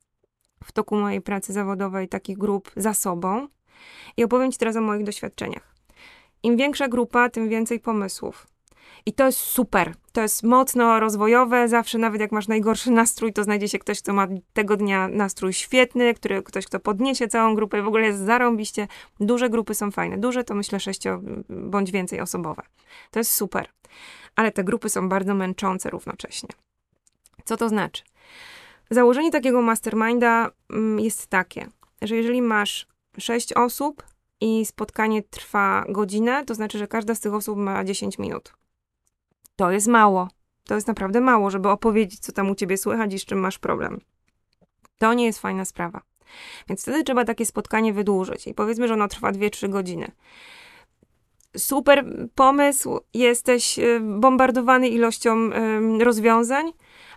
w 0.64 0.73
toku 0.73 0.97
mojej 0.97 1.21
pracy 1.21 1.52
zawodowej 1.52 2.09
takich 2.09 2.38
grup 2.38 2.71
za 2.76 2.95
sobą 2.95 3.49
i 4.16 4.25
opowiem 4.25 4.52
Ci 4.52 4.59
teraz 4.59 4.76
o 4.76 4.80
moich 4.80 5.04
doświadczeniach. 5.04 5.75
Im 6.42 6.56
większa 6.56 6.88
grupa, 6.88 7.30
tym 7.30 7.49
więcej 7.49 7.80
pomysłów. 7.80 8.47
I 9.07 9.13
to 9.13 9.27
jest 9.27 9.39
super. 9.39 9.95
To 10.13 10.23
jest 10.23 10.43
mocno 10.43 11.01
rozwojowe. 11.01 11.69
Zawsze, 11.69 11.99
nawet 11.99 12.21
jak 12.21 12.33
masz 12.33 12.49
najgorszy 12.49 12.91
nastrój, 12.91 13.33
to 13.33 13.45
znajdzie 13.45 13.69
się 13.69 13.79
ktoś, 13.79 14.03
kto 14.03 14.13
ma 14.13 14.27
tego 14.53 14.77
dnia 14.77 15.09
nastrój 15.09 15.53
świetny, 15.53 16.15
który, 16.15 16.43
ktoś, 16.43 16.67
kto 16.67 16.81
podniesie 16.81 17.29
całą 17.29 17.55
grupę. 17.55 17.83
W 17.83 17.89
ogóle 17.89 18.07
jest 18.07 18.19
zarąbiście. 18.19 18.89
Duże 19.21 19.51
grupy 19.51 19.75
są 19.75 19.91
fajne. 19.91 20.19
Duże 20.19 20.45
to 20.45 20.55
myślę 20.55 20.81
sześcio 20.81 21.21
bądź 21.49 21.91
więcej 21.91 22.21
osobowe. 22.21 22.63
To 23.11 23.21
jest 23.21 23.35
super. 23.35 23.69
Ale 24.37 24.53
te 24.53 24.65
grupy 24.65 24.89
są 24.89 25.09
bardzo 25.09 25.35
męczące 25.35 25.91
równocześnie. 25.91 26.49
Co 27.45 27.57
to 27.57 27.69
znaczy? 27.69 28.03
Założenie 28.91 29.31
takiego 29.31 29.63
masterminda 29.63 30.51
mm, 30.71 31.01
jest 31.01 31.27
takie, 31.27 31.69
że 32.03 32.17
jeżeli 32.17 32.43
masz 32.43 32.87
sześć 33.19 33.53
osób 33.53 34.03
i 34.41 34.67
spotkanie 34.67 35.23
trwa 35.23 35.85
godzinę, 35.89 36.45
to 36.45 36.55
znaczy, 36.55 36.79
że 36.79 36.89
każda 36.89 37.15
z 37.15 37.21
tych 37.21 37.35
osób 37.35 37.59
ma 37.59 37.85
10 37.85 38.19
minut. 38.19 38.53
To 39.57 39.71
jest 39.71 39.87
mało. 39.87 40.29
To 40.65 40.75
jest 40.75 40.87
naprawdę 40.87 41.21
mało, 41.21 41.51
żeby 41.51 41.69
opowiedzieć, 41.69 42.21
co 42.21 42.33
tam 42.33 42.51
u 42.51 42.55
ciebie 42.55 42.77
słychać 42.77 43.15
i 43.15 43.19
z 43.19 43.25
czym 43.25 43.39
masz 43.39 43.59
problem. 43.59 44.01
To 44.99 45.15
nie 45.15 45.25
jest 45.25 45.39
fajna 45.39 45.65
sprawa. 45.65 46.01
Więc 46.69 46.83
wtedy 46.83 47.05
trzeba 47.05 47.25
takie 47.25 47.47
spotkanie 47.47 47.93
wydłużyć. 47.93 48.47
I 48.47 48.55
powiedzmy, 48.55 48.89
że 48.89 48.95
ono 48.95 49.09
trwa 49.09 49.33
2-3 49.33 49.69
godziny. 49.69 50.11
Super 51.57 52.05
pomysł, 52.35 53.01
jesteś 53.15 53.79
y, 53.79 54.01
bombardowany 54.01 54.89
ilością 54.89 55.51
rozwiązań, 56.01 56.73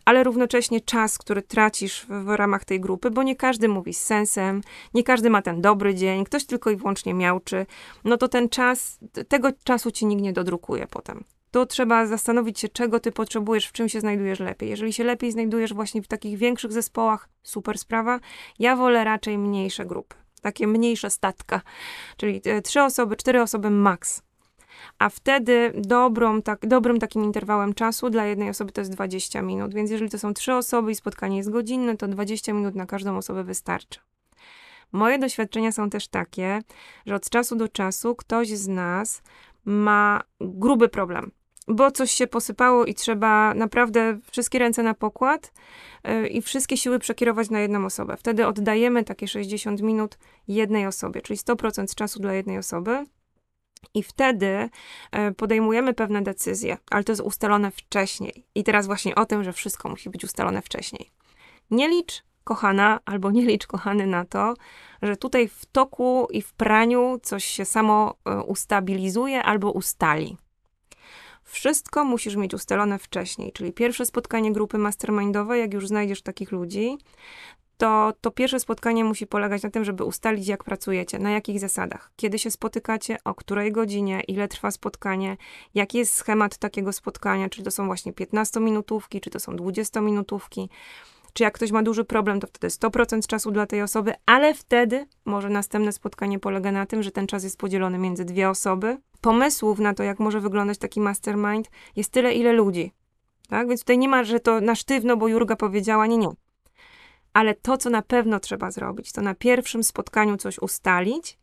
ale 0.05 0.23
równocześnie 0.23 0.81
czas, 0.81 1.17
który 1.17 1.41
tracisz 1.41 2.01
w, 2.01 2.07
w, 2.07 2.27
ramach 2.35 2.65
tej 2.65 2.79
grupy, 2.79 3.11
bo 3.11 3.23
nie 3.23 3.35
każdy 3.35 3.67
mówi 3.67 3.93
z 3.93 4.01
sensem, 4.01 4.61
nie 4.93 5.03
każdy 5.03 5.29
ma 5.29 5.41
ten 5.41 5.61
dobry 5.61 5.95
dzień, 5.95 6.25
ktoś 6.25 6.45
tylko 6.45 6.69
i 6.69 6.75
wyłącznie 6.75 7.13
miałczy, 7.13 7.65
no 8.03 8.17
to 8.17 8.27
ten 8.27 8.49
czas, 8.49 8.99
tego 9.27 9.49
czasu 9.63 9.91
ci 9.91 10.05
nikt 10.05 10.21
nie 10.21 10.33
dodrukuje 10.33 10.87
potem. 10.87 11.23
To 11.51 11.65
trzeba 11.65 12.05
zastanowić 12.05 12.59
się, 12.59 12.69
czego 12.69 12.99
ty 12.99 13.11
potrzebujesz, 13.11 13.67
w 13.67 13.71
czym 13.71 13.89
się 13.89 13.99
znajdujesz 13.99 14.39
lepiej. 14.39 14.69
Jeżeli 14.69 14.93
się 14.93 15.03
lepiej 15.03 15.31
znajdujesz 15.31 15.73
właśnie 15.73 16.01
w 16.01 16.07
takich 16.07 16.37
większych 16.37 16.71
zespołach, 16.71 17.29
super 17.43 17.77
sprawa. 17.77 18.19
Ja 18.59 18.75
wolę 18.75 19.03
raczej 19.03 19.37
mniejsze 19.37 19.85
grupy, 19.85 20.15
takie 20.41 20.67
mniejsze 20.67 21.09
statka, 21.09 21.61
czyli 22.17 22.41
e, 22.45 22.61
trzy 22.61 22.81
osoby, 22.81 23.15
cztery 23.15 23.41
osoby 23.41 23.69
maks 23.69 24.21
a 24.99 25.09
wtedy 25.09 25.73
dobrą, 25.75 26.41
tak, 26.41 26.67
dobrym 26.67 26.99
takim 26.99 27.23
interwałem 27.23 27.73
czasu 27.73 28.09
dla 28.09 28.25
jednej 28.25 28.49
osoby 28.49 28.71
to 28.71 28.81
jest 28.81 28.91
20 28.91 29.41
minut. 29.41 29.73
Więc 29.73 29.91
jeżeli 29.91 30.09
to 30.09 30.19
są 30.19 30.33
trzy 30.33 30.53
osoby 30.53 30.91
i 30.91 30.95
spotkanie 30.95 31.37
jest 31.37 31.49
godzinne, 31.49 31.97
to 31.97 32.07
20 32.07 32.53
minut 32.53 32.75
na 32.75 32.85
każdą 32.85 33.17
osobę 33.17 33.43
wystarczy. 33.43 33.99
Moje 34.91 35.19
doświadczenia 35.19 35.71
są 35.71 35.89
też 35.89 36.07
takie, 36.07 36.61
że 37.05 37.15
od 37.15 37.29
czasu 37.29 37.55
do 37.55 37.67
czasu 37.67 38.15
ktoś 38.15 38.49
z 38.49 38.67
nas 38.67 39.21
ma 39.65 40.21
gruby 40.41 40.89
problem, 40.89 41.31
bo 41.69 41.91
coś 41.91 42.11
się 42.11 42.27
posypało 42.27 42.85
i 42.85 42.93
trzeba 42.93 43.53
naprawdę 43.53 44.19
wszystkie 44.31 44.59
ręce 44.59 44.83
na 44.83 44.93
pokład 44.93 45.53
yy, 46.03 46.27
i 46.27 46.41
wszystkie 46.41 46.77
siły 46.77 46.99
przekierować 46.99 47.49
na 47.49 47.59
jedną 47.59 47.85
osobę. 47.85 48.17
Wtedy 48.17 48.47
oddajemy 48.47 49.03
takie 49.03 49.27
60 49.27 49.81
minut 49.81 50.17
jednej 50.47 50.87
osobie, 50.87 51.21
czyli 51.21 51.39
100% 51.39 51.95
czasu 51.95 52.19
dla 52.19 52.33
jednej 52.33 52.57
osoby. 52.57 53.05
I 53.93 54.03
wtedy 54.03 54.69
e, 55.11 55.31
podejmujemy 55.31 55.93
pewne 55.93 56.21
decyzje, 56.21 56.77
ale 56.91 57.03
to 57.03 57.11
jest 57.11 57.21
ustalone 57.21 57.71
wcześniej. 57.71 58.45
I 58.55 58.63
teraz 58.63 58.85
właśnie 58.85 59.15
o 59.15 59.25
tym, 59.25 59.43
że 59.43 59.53
wszystko 59.53 59.89
musi 59.89 60.09
być 60.09 60.23
ustalone 60.23 60.61
wcześniej. 60.61 61.09
Nie 61.71 61.87
licz, 61.87 62.23
kochana, 62.43 62.99
albo 63.05 63.31
nie 63.31 63.45
licz, 63.45 63.67
kochany, 63.67 64.07
na 64.07 64.25
to, 64.25 64.53
że 65.01 65.17
tutaj 65.17 65.47
w 65.47 65.65
toku 65.65 66.27
i 66.31 66.41
w 66.41 66.53
praniu 66.53 67.19
coś 67.23 67.45
się 67.45 67.65
samo 67.65 68.15
e, 68.25 68.43
ustabilizuje 68.43 69.43
albo 69.43 69.71
ustali. 69.71 70.37
Wszystko 71.51 72.05
musisz 72.05 72.35
mieć 72.35 72.53
ustalone 72.53 72.99
wcześniej, 72.99 73.51
czyli 73.51 73.73
pierwsze 73.73 74.05
spotkanie 74.05 74.53
grupy 74.53 74.77
mastermindowej, 74.77 75.61
jak 75.61 75.73
już 75.73 75.87
znajdziesz 75.87 76.21
takich 76.21 76.51
ludzi, 76.51 76.97
to 77.77 78.13
to 78.21 78.31
pierwsze 78.31 78.59
spotkanie 78.59 79.03
musi 79.03 79.27
polegać 79.27 79.63
na 79.63 79.69
tym, 79.69 79.85
żeby 79.85 80.03
ustalić, 80.03 80.47
jak 80.47 80.63
pracujecie, 80.63 81.19
na 81.19 81.31
jakich 81.31 81.59
zasadach, 81.59 82.11
kiedy 82.15 82.39
się 82.39 82.51
spotykacie, 82.51 83.17
o 83.23 83.35
której 83.35 83.71
godzinie, 83.71 84.21
ile 84.27 84.47
trwa 84.47 84.71
spotkanie, 84.71 85.37
jaki 85.75 85.97
jest 85.97 86.13
schemat 86.13 86.57
takiego 86.57 86.93
spotkania, 86.93 87.49
czy 87.49 87.63
to 87.63 87.71
są 87.71 87.85
właśnie 87.85 88.13
15-minutówki, 88.13 89.19
czy 89.19 89.29
to 89.29 89.39
są 89.39 89.55
20-minutówki. 89.55 90.67
Czy 91.33 91.43
jak 91.43 91.53
ktoś 91.53 91.71
ma 91.71 91.83
duży 91.83 92.05
problem, 92.05 92.39
to 92.39 92.47
wtedy 92.47 92.67
100% 92.67 93.27
czasu 93.27 93.51
dla 93.51 93.65
tej 93.65 93.81
osoby, 93.81 94.13
ale 94.25 94.53
wtedy 94.53 95.05
może 95.25 95.49
następne 95.49 95.91
spotkanie 95.91 96.39
polega 96.39 96.71
na 96.71 96.85
tym, 96.85 97.03
że 97.03 97.11
ten 97.11 97.27
czas 97.27 97.43
jest 97.43 97.57
podzielony 97.57 97.97
między 97.97 98.25
dwie 98.25 98.49
osoby. 98.49 98.97
Pomysłów 99.21 99.79
na 99.79 99.93
to, 99.93 100.03
jak 100.03 100.19
może 100.19 100.39
wyglądać 100.39 100.77
taki 100.77 101.01
mastermind, 101.01 101.69
jest 101.95 102.11
tyle, 102.11 102.33
ile 102.33 102.53
ludzi. 102.53 102.93
Tak? 103.49 103.67
Więc 103.67 103.81
tutaj 103.81 103.97
nie 103.97 104.09
ma, 104.09 104.23
że 104.23 104.39
to 104.39 104.61
na 104.61 104.75
sztywno, 104.75 105.17
bo 105.17 105.27
Jurga 105.27 105.55
powiedziała, 105.55 106.07
nie, 106.07 106.17
nie 106.17 106.29
ale 107.33 107.55
to, 107.55 107.77
co 107.77 107.89
na 107.89 108.01
pewno 108.01 108.39
trzeba 108.39 108.71
zrobić, 108.71 109.11
to 109.11 109.21
na 109.21 109.35
pierwszym 109.35 109.83
spotkaniu 109.83 110.37
coś 110.37 110.59
ustalić. 110.59 111.38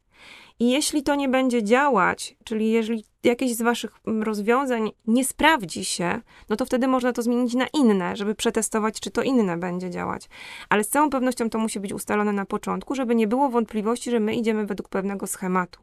I 0.60 0.70
jeśli 0.70 1.02
to 1.02 1.14
nie 1.14 1.28
będzie 1.28 1.62
działać, 1.62 2.36
czyli 2.44 2.70
jeżeli 2.70 3.04
jakieś 3.24 3.54
z 3.54 3.62
Waszych 3.62 3.90
mm, 4.06 4.22
rozwiązań 4.22 4.90
nie 5.06 5.24
sprawdzi 5.24 5.84
się, 5.84 6.20
no 6.48 6.56
to 6.56 6.66
wtedy 6.66 6.88
można 6.88 7.12
to 7.12 7.22
zmienić 7.22 7.54
na 7.54 7.66
inne, 7.74 8.16
żeby 8.16 8.34
przetestować, 8.34 9.00
czy 9.00 9.10
to 9.10 9.22
inne 9.22 9.56
będzie 9.56 9.90
działać. 9.90 10.28
Ale 10.68 10.84
z 10.84 10.88
całą 10.88 11.10
pewnością 11.10 11.50
to 11.50 11.58
musi 11.58 11.80
być 11.80 11.92
ustalone 11.92 12.32
na 12.32 12.44
początku, 12.44 12.94
żeby 12.94 13.14
nie 13.14 13.26
było 13.26 13.48
wątpliwości, 13.48 14.10
że 14.10 14.20
my 14.20 14.34
idziemy 14.34 14.66
według 14.66 14.88
pewnego 14.88 15.26
schematu. 15.26 15.80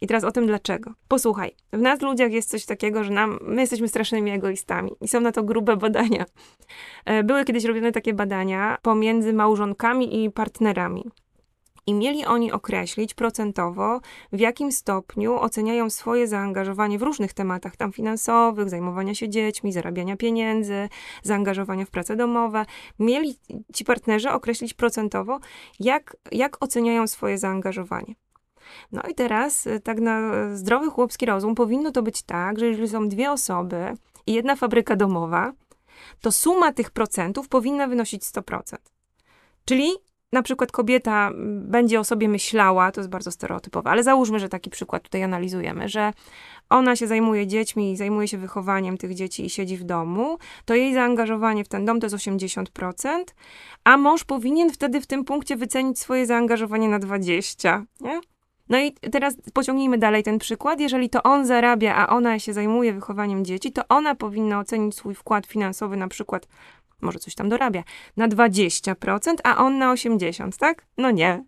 I 0.00 0.06
teraz 0.06 0.24
o 0.24 0.32
tym 0.32 0.46
dlaczego. 0.46 0.92
Posłuchaj, 1.08 1.54
w 1.72 1.78
nas 1.78 2.00
ludziach 2.02 2.32
jest 2.32 2.50
coś 2.50 2.66
takiego, 2.66 3.04
że 3.04 3.12
nam, 3.12 3.38
my 3.42 3.60
jesteśmy 3.60 3.88
strasznymi 3.88 4.30
egoistami 4.30 4.90
i 5.00 5.08
są 5.08 5.20
na 5.20 5.32
to 5.32 5.42
grube 5.42 5.76
badania. 5.76 6.24
E, 7.04 7.22
były 7.24 7.44
kiedyś 7.44 7.64
robione 7.64 7.92
takie 7.92 8.14
badania 8.14 8.78
pomiędzy 8.82 9.32
małżonkami 9.32 10.24
i 10.24 10.30
partnerami. 10.30 11.04
I 11.88 11.94
mieli 11.94 12.24
oni 12.24 12.52
określić 12.52 13.14
procentowo, 13.14 14.00
w 14.32 14.40
jakim 14.40 14.72
stopniu 14.72 15.34
oceniają 15.34 15.90
swoje 15.90 16.26
zaangażowanie 16.26 16.98
w 16.98 17.02
różnych 17.02 17.32
tematach, 17.32 17.76
tam 17.76 17.92
finansowych, 17.92 18.68
zajmowania 18.68 19.14
się 19.14 19.28
dziećmi, 19.28 19.72
zarabiania 19.72 20.16
pieniędzy, 20.16 20.88
zaangażowania 21.22 21.84
w 21.84 21.90
prace 21.90 22.16
domowe. 22.16 22.64
Mieli 22.98 23.36
ci 23.74 23.84
partnerzy 23.84 24.30
określić 24.30 24.74
procentowo, 24.74 25.38
jak, 25.80 26.16
jak 26.32 26.64
oceniają 26.64 27.06
swoje 27.06 27.38
zaangażowanie. 27.38 28.14
No 28.92 29.02
i 29.10 29.14
teraz, 29.14 29.66
y, 29.66 29.80
tak 29.80 30.00
na 30.00 30.20
zdrowy 30.56 30.90
chłopski 30.90 31.26
rozum, 31.26 31.54
powinno 31.54 31.92
to 31.92 32.02
być 32.02 32.22
tak, 32.22 32.58
że 32.58 32.66
jeżeli 32.66 32.88
są 32.88 33.08
dwie 33.08 33.32
osoby 33.32 33.94
i 34.26 34.32
jedna 34.32 34.56
fabryka 34.56 34.96
domowa, 34.96 35.52
to 36.20 36.32
suma 36.32 36.72
tych 36.72 36.90
procentów 36.90 37.48
powinna 37.48 37.86
wynosić 37.86 38.22
100%. 38.22 38.76
Czyli 39.64 40.07
na 40.32 40.42
przykład 40.42 40.72
kobieta 40.72 41.30
będzie 41.46 42.00
o 42.00 42.04
sobie 42.04 42.28
myślała, 42.28 42.92
to 42.92 43.00
jest 43.00 43.10
bardzo 43.10 43.30
stereotypowe, 43.30 43.90
ale 43.90 44.02
załóżmy, 44.02 44.38
że 44.38 44.48
taki 44.48 44.70
przykład 44.70 45.02
tutaj 45.02 45.22
analizujemy, 45.22 45.88
że 45.88 46.12
ona 46.70 46.96
się 46.96 47.06
zajmuje 47.06 47.46
dziećmi 47.46 47.92
i 47.92 47.96
zajmuje 47.96 48.28
się 48.28 48.38
wychowaniem 48.38 48.98
tych 48.98 49.14
dzieci 49.14 49.44
i 49.44 49.50
siedzi 49.50 49.76
w 49.76 49.84
domu, 49.84 50.38
to 50.64 50.74
jej 50.74 50.94
zaangażowanie 50.94 51.64
w 51.64 51.68
ten 51.68 51.84
dom 51.84 52.00
to 52.00 52.06
jest 52.06 52.16
80%, 52.16 52.64
a 53.84 53.96
mąż 53.96 54.24
powinien 54.24 54.70
wtedy 54.72 55.00
w 55.00 55.06
tym 55.06 55.24
punkcie 55.24 55.56
wycenić 55.56 55.98
swoje 55.98 56.26
zaangażowanie 56.26 56.88
na 56.88 57.00
20%, 57.00 57.84
nie? 58.00 58.20
No 58.68 58.78
i 58.78 58.92
teraz 58.92 59.36
pociągnijmy 59.52 59.98
dalej 59.98 60.22
ten 60.22 60.38
przykład. 60.38 60.80
Jeżeli 60.80 61.10
to 61.10 61.22
on 61.22 61.46
zarabia, 61.46 61.94
a 61.94 62.08
ona 62.08 62.38
się 62.38 62.52
zajmuje 62.52 62.92
wychowaniem 62.92 63.44
dzieci, 63.44 63.72
to 63.72 63.82
ona 63.88 64.14
powinna 64.14 64.60
ocenić 64.60 64.94
swój 64.94 65.14
wkład 65.14 65.46
finansowy 65.46 65.96
na 65.96 66.08
przykład, 66.08 66.48
może 67.00 67.18
coś 67.18 67.34
tam 67.34 67.48
dorabia, 67.48 67.82
na 68.16 68.28
20%, 68.28 69.34
a 69.44 69.56
on 69.56 69.78
na 69.78 69.94
80%, 69.94 70.58
tak? 70.58 70.86
No 70.96 71.10
nie. 71.10 71.44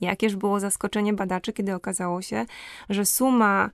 Jakież 0.00 0.36
było 0.36 0.60
zaskoczenie 0.60 1.12
badaczy, 1.12 1.52
kiedy 1.52 1.74
okazało 1.74 2.22
się, 2.22 2.46
że 2.88 3.06
suma 3.06 3.70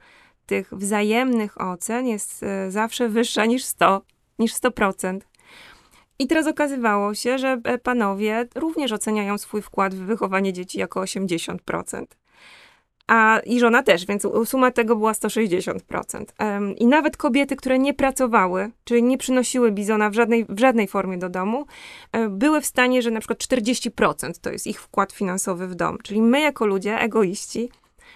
tych 0.47 0.75
wzajemnych 0.75 1.61
ocen 1.61 2.07
jest 2.07 2.43
e, 2.43 2.71
zawsze 2.71 3.09
wyższa 3.09 3.47
niż 3.47 3.65
100, 3.65 4.03
niż 4.39 4.55
100%. 4.55 5.19
I 6.19 6.27
teraz 6.27 6.47
okazywało 6.47 7.15
się, 7.15 7.39
że 7.39 7.61
e, 7.65 7.79
panowie 7.79 8.49
również 8.55 8.93
oceniają 8.93 9.39
swój 9.39 9.63
wkład 9.63 9.95
w 9.95 9.99
wychowanie 9.99 10.53
dzieci 10.53 10.79
jako 10.79 11.01
80% 11.01 12.05
a 13.07 13.39
i 13.39 13.61
żona 13.61 13.83
też, 13.83 14.07
więc 14.07 14.27
suma 14.45 14.71
tego 14.71 14.97
była 14.97 15.13
160%. 15.13 16.25
Um, 16.41 16.77
I 16.77 16.87
nawet 16.87 17.17
kobiety, 17.17 17.57
które 17.57 17.79
nie 17.79 17.95
pracowały, 17.95 18.71
czyli 18.85 19.03
nie 19.03 19.19
przynosiły 19.19 19.73
bizona 19.73 20.11
w 20.11 20.15
żadnej, 20.15 20.47
w 20.49 20.59
żadnej 20.59 20.89
formie 20.89 21.19
do 21.19 21.29
domu, 21.29 21.67
um, 22.13 22.39
były 22.39 22.61
w 22.61 22.67
stanie, 22.67 23.03
że 23.03 23.11
na 23.11 23.21
przykład 23.21 23.39
40% 23.39 24.33
to 24.41 24.51
jest 24.53 24.67
ich 24.67 24.81
wkład 24.81 25.13
finansowy 25.13 25.67
w 25.67 25.75
dom. 25.75 25.99
Czyli 26.03 26.23
my 26.23 26.41
jako 26.41 26.67
ludzie, 26.67 27.01
egoiści, 27.01 27.71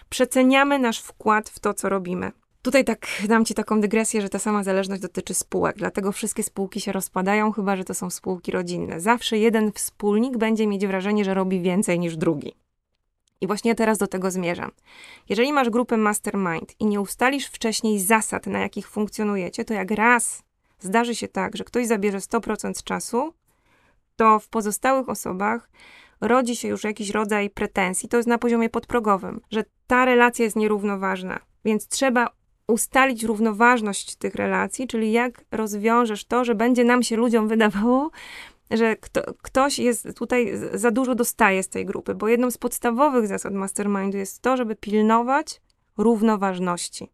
przeceniamy 0.08 0.78
nasz 0.78 1.00
wkład 1.00 1.48
w 1.48 1.58
to, 1.58 1.74
co 1.74 1.88
robimy. 1.88 2.32
Tutaj 2.62 2.84
tak 2.84 3.06
dam 3.28 3.44
ci 3.44 3.54
taką 3.54 3.80
dygresję, 3.80 4.22
że 4.22 4.28
ta 4.28 4.38
sama 4.38 4.62
zależność 4.64 5.02
dotyczy 5.02 5.34
spółek, 5.34 5.76
dlatego 5.76 6.12
wszystkie 6.12 6.42
spółki 6.42 6.80
się 6.80 6.92
rozpadają, 6.92 7.52
chyba 7.52 7.76
że 7.76 7.84
to 7.84 7.94
są 7.94 8.10
spółki 8.10 8.52
rodzinne. 8.52 9.00
Zawsze 9.00 9.38
jeden 9.38 9.72
wspólnik 9.72 10.36
będzie 10.36 10.66
mieć 10.66 10.86
wrażenie, 10.86 11.24
że 11.24 11.34
robi 11.34 11.60
więcej 11.60 11.98
niż 11.98 12.16
drugi. 12.16 12.65
I 13.40 13.46
właśnie 13.46 13.74
teraz 13.74 13.98
do 13.98 14.06
tego 14.06 14.30
zmierzam. 14.30 14.70
Jeżeli 15.28 15.52
masz 15.52 15.70
grupę 15.70 15.96
mastermind 15.96 16.74
i 16.80 16.86
nie 16.86 17.00
ustalisz 17.00 17.46
wcześniej 17.46 18.00
zasad, 18.00 18.46
na 18.46 18.58
jakich 18.58 18.88
funkcjonujecie, 18.88 19.64
to 19.64 19.74
jak 19.74 19.90
raz 19.90 20.42
zdarzy 20.78 21.14
się 21.14 21.28
tak, 21.28 21.56
że 21.56 21.64
ktoś 21.64 21.86
zabierze 21.86 22.18
100% 22.18 22.82
czasu, 22.82 23.32
to 24.16 24.38
w 24.38 24.48
pozostałych 24.48 25.08
osobach 25.08 25.70
rodzi 26.20 26.56
się 26.56 26.68
już 26.68 26.84
jakiś 26.84 27.10
rodzaj 27.10 27.50
pretensji, 27.50 28.08
to 28.08 28.16
jest 28.16 28.28
na 28.28 28.38
poziomie 28.38 28.70
podprogowym, 28.70 29.40
że 29.50 29.64
ta 29.86 30.04
relacja 30.04 30.44
jest 30.44 30.56
nierównoważna, 30.56 31.40
więc 31.64 31.88
trzeba 31.88 32.28
ustalić 32.68 33.22
równoważność 33.22 34.16
tych 34.16 34.34
relacji, 34.34 34.86
czyli 34.86 35.12
jak 35.12 35.44
rozwiążesz 35.50 36.24
to, 36.24 36.44
że 36.44 36.54
będzie 36.54 36.84
nam 36.84 37.02
się 37.02 37.16
ludziom 37.16 37.48
wydawało, 37.48 38.10
że 38.70 38.96
kto, 38.96 39.34
ktoś 39.42 39.78
jest 39.78 40.08
tutaj 40.16 40.52
za 40.74 40.90
dużo 40.90 41.14
dostaje 41.14 41.62
z 41.62 41.68
tej 41.68 41.86
grupy, 41.86 42.14
bo 42.14 42.28
jedną 42.28 42.50
z 42.50 42.58
podstawowych 42.58 43.26
zasad 43.26 43.54
mastermindu 43.54 44.18
jest 44.18 44.42
to, 44.42 44.56
żeby 44.56 44.76
pilnować 44.76 45.60
równoważności. 45.96 47.10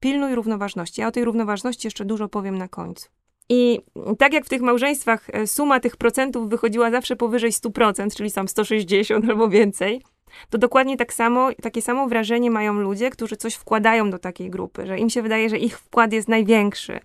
Pilnuj 0.00 0.34
równoważności. 0.34 1.00
Ja 1.00 1.08
o 1.08 1.12
tej 1.12 1.24
równoważności 1.24 1.86
jeszcze 1.86 2.04
dużo 2.04 2.28
powiem 2.28 2.58
na 2.58 2.68
końcu. 2.68 3.08
I 3.48 3.80
tak 4.18 4.32
jak 4.32 4.44
w 4.44 4.48
tych 4.48 4.62
małżeństwach 4.62 5.30
e, 5.32 5.46
suma 5.46 5.80
tych 5.80 5.96
procentów 5.96 6.48
wychodziła 6.48 6.90
zawsze 6.90 7.16
powyżej 7.16 7.52
100%, 7.52 8.16
czyli 8.16 8.30
sam 8.30 8.48
160 8.48 9.24
albo 9.28 9.48
więcej, 9.48 10.02
to 10.50 10.58
dokładnie 10.58 10.96
tak 10.96 11.12
samo, 11.12 11.48
takie 11.62 11.82
samo 11.82 12.08
wrażenie 12.08 12.50
mają 12.50 12.74
ludzie, 12.74 13.10
którzy 13.10 13.36
coś 13.36 13.54
wkładają 13.54 14.10
do 14.10 14.18
takiej 14.18 14.50
grupy, 14.50 14.86
że 14.86 14.98
im 14.98 15.10
się 15.10 15.22
wydaje, 15.22 15.48
że 15.48 15.58
ich 15.58 15.78
wkład 15.78 16.12
jest 16.12 16.28
największy, 16.28 17.00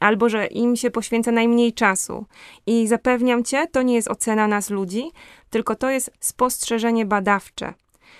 albo 0.00 0.28
że 0.28 0.46
im 0.46 0.76
się 0.76 0.90
poświęca 0.90 1.32
najmniej 1.32 1.72
czasu. 1.72 2.26
I 2.66 2.86
zapewniam 2.86 3.44
cię, 3.44 3.66
to 3.66 3.82
nie 3.82 3.94
jest 3.94 4.08
ocena 4.08 4.48
nas 4.48 4.70
ludzi, 4.70 5.10
tylko 5.50 5.74
to 5.74 5.90
jest 5.90 6.10
spostrzeżenie 6.20 7.06
badawcze. 7.06 7.74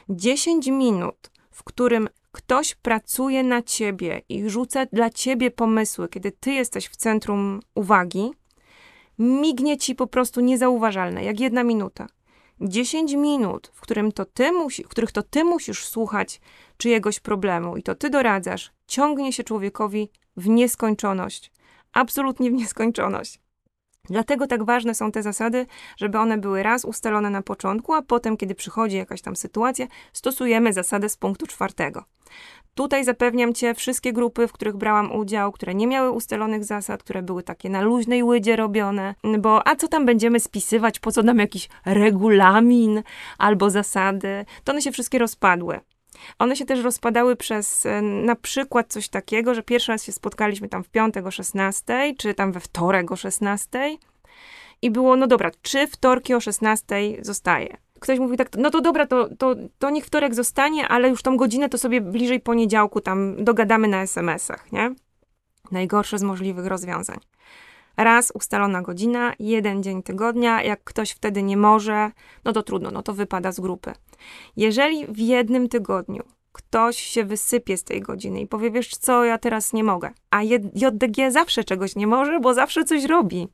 10 0.09 0.67
minut, 0.67 1.31
w 1.51 1.65
którym 1.65 2.09
ktoś 2.33 2.75
pracuje 2.75 3.43
na 3.43 3.63
ciebie 3.63 4.23
i 4.29 4.51
rzuca 4.51 4.87
dla 4.87 5.11
ciebie 5.11 5.51
pomysły, 5.51 6.09
kiedy 6.09 6.33
ty 6.33 6.53
jesteś 6.53 6.89
w 6.89 6.97
centrum 6.97 7.61
uwagi, 7.75 8.31
mignie 9.19 9.79
ci 9.79 9.95
po 9.95 10.07
prostu 10.07 10.41
niezauważalne, 10.41 11.25
jak 11.25 11.41
jedna 11.41 11.65
minuta. 11.65 12.07
10 12.61 13.13
minut, 13.13 13.71
w, 13.75 13.81
którym 13.81 14.13
to 14.13 14.25
ty 14.25 14.53
musi, 14.53 14.85
w 14.85 14.89
których 14.89 15.13
to 15.13 15.23
ty 15.23 15.45
musisz 15.45 15.87
słuchać 15.87 16.41
czyjegoś 16.77 17.21
problemu 17.21 17.77
i 17.77 17.83
to 17.83 17.95
ty 17.95 18.11
doradzasz, 18.11 18.71
ciągnie 18.87 19.33
się 19.33 19.45
człowiekowi 19.45 20.11
w 20.37 20.49
nieskończoność. 20.49 21.53
Absolutnie 21.99 22.51
w 22.51 22.55
nieskończoność. 22.55 23.41
Dlatego 24.05 24.47
tak 24.47 24.65
ważne 24.65 24.95
są 24.95 25.13
te 25.13 25.23
zasady, 25.23 25.67
żeby 25.97 26.19
one 26.19 26.39
były 26.39 26.63
raz 26.63 26.85
ustalone 26.85 27.31
na 27.31 27.43
początku, 27.43 27.95
a 27.95 28.03
potem, 28.03 28.37
kiedy 28.37 28.55
przychodzi 28.55 28.97
jakaś 28.97 29.23
tam 29.23 29.37
sytuacja, 29.37 29.87
stosujemy 30.13 30.73
zasadę 30.73 31.09
z 31.09 31.17
punktu 31.17 31.47
czwartego. 31.47 32.05
Tutaj 32.75 33.05
zapewniam 33.05 33.55
Cię, 33.55 33.75
wszystkie 33.75 34.13
grupy, 34.13 34.49
w 34.49 34.53
których 34.53 34.77
brałam 34.77 35.13
udział, 35.13 35.53
które 35.53 35.75
nie 35.75 35.87
miały 35.87 36.11
ustalonych 36.11 36.65
zasad, 36.65 37.03
które 37.03 37.23
były 37.23 37.43
takie 37.43 37.71
na 37.71 37.81
luźnej 37.81 38.23
łydzie 38.23 38.57
robione, 38.57 39.15
bo 39.39 39.69
a 39.69 39.77
co 39.77 39.89
tam 39.89 40.07
będziemy 40.07 40.41
spisywać, 40.41 41.01
po 41.01 41.13
co 41.13 41.23
nam 41.23 41.39
jakiś 41.39 41.69
regulamin 41.85 43.03
albo 43.39 43.71
zasady, 43.71 44.45
to 44.65 44.73
one 44.73 44.83
się 44.83 44.93
wszystkie 44.93 45.19
rozpadły. 45.19 45.81
One 46.39 46.57
się 46.57 46.65
też 46.65 46.85
rozpadały 46.85 47.37
przez 47.37 47.87
e, 47.87 48.03
na 48.03 48.37
przykład 48.37 48.93
coś 48.93 49.09
takiego, 49.09 49.55
że 49.55 49.63
pierwszy 49.63 49.93
raz 49.93 50.05
się 50.05 50.13
spotkaliśmy 50.13 50.69
tam 50.69 50.85
w 50.85 50.89
piątek 50.89 51.27
o 51.27 51.31
16, 51.31 52.15
czy 52.19 52.35
tam 52.35 52.53
we 52.53 52.61
wtorek 52.61 53.13
o 53.13 53.17
16 53.17 53.97
i 54.83 54.91
było, 54.91 55.17
no 55.17 55.27
dobra, 55.27 55.51
czy 55.63 55.87
wtorki 55.87 56.35
o 56.35 56.41
16 56.41 56.97
zostaje? 57.21 57.77
Ktoś 58.01 58.19
mówi 58.19 58.37
tak, 58.37 58.49
no 58.59 58.71
to 58.71 58.81
dobra, 58.81 59.07
to, 59.07 59.29
to, 59.39 59.55
to 59.79 59.91
niech 59.91 60.07
wtorek 60.07 60.35
zostanie, 60.35 60.89
ale 60.89 61.09
już 61.09 61.23
tą 61.23 61.37
godzinę 61.37 61.69
to 61.69 61.79
sobie 61.79 62.01
bliżej 62.01 62.41
poniedziałku 62.41 63.01
tam 63.01 63.45
dogadamy 63.45 63.89
na 63.89 64.03
SMS-ach, 64.03 64.73
nie? 64.73 64.95
Najgorsze 65.71 66.19
z 66.19 66.23
możliwych 66.23 66.67
rozwiązań. 66.67 67.19
Raz 67.99 68.33
ustalona 68.35 68.83
godzina, 68.83 69.33
jeden 69.39 69.83
dzień 69.83 70.03
tygodnia. 70.03 70.63
Jak 70.63 70.85
ktoś 70.85 71.11
wtedy 71.11 71.43
nie 71.43 71.57
może, 71.57 72.11
no 72.45 72.53
to 72.53 72.63
trudno, 72.63 72.91
no 72.91 73.03
to 73.03 73.13
wypada 73.13 73.53
z 73.53 73.61
grupy. 73.61 73.93
Jeżeli 74.57 75.07
w 75.07 75.19
jednym 75.19 75.69
tygodniu 75.69 76.23
ktoś 76.53 76.97
się 76.97 77.25
wysypie 77.25 77.77
z 77.77 77.85
tej 77.85 78.01
godziny 78.01 78.41
i 78.41 78.47
powie, 78.47 78.71
wiesz 78.71 78.97
co, 78.97 79.25
ja 79.25 79.39
teraz 79.39 79.73
nie 79.73 79.85
mogę, 79.85 80.11
a 80.31 80.43
JDG 80.43 81.31
zawsze 81.31 81.65
czegoś 81.65 81.97
nie 81.97 82.07
może, 82.07 82.41
bo 82.41 82.55
zawsze 82.55 82.85
coś 82.85 83.05
robi 83.05 83.49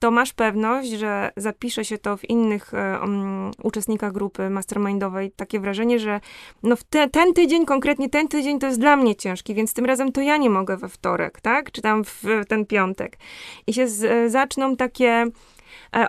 to 0.00 0.10
masz 0.10 0.32
pewność, 0.32 0.90
że 0.90 1.32
zapisze 1.36 1.84
się 1.84 1.98
to 1.98 2.16
w 2.16 2.30
innych 2.30 2.72
um, 2.72 3.50
uczestnikach 3.62 4.12
grupy 4.12 4.50
mastermindowej 4.50 5.30
takie 5.30 5.60
wrażenie, 5.60 5.98
że 5.98 6.20
no 6.62 6.76
te, 6.90 7.08
ten 7.08 7.34
tydzień, 7.34 7.66
konkretnie 7.66 8.08
ten 8.08 8.28
tydzień 8.28 8.58
to 8.58 8.66
jest 8.66 8.80
dla 8.80 8.96
mnie 8.96 9.16
ciężki, 9.16 9.54
więc 9.54 9.74
tym 9.74 9.84
razem 9.84 10.12
to 10.12 10.20
ja 10.20 10.36
nie 10.36 10.50
mogę 10.50 10.76
we 10.76 10.88
wtorek, 10.88 11.40
tak? 11.40 11.72
Czy 11.72 11.82
tam 11.82 12.04
w 12.04 12.24
ten 12.48 12.66
piątek. 12.66 13.18
I 13.66 13.72
się 13.72 13.88
z, 13.88 14.32
zaczną 14.32 14.76
takie 14.76 15.10
E, 15.10 15.30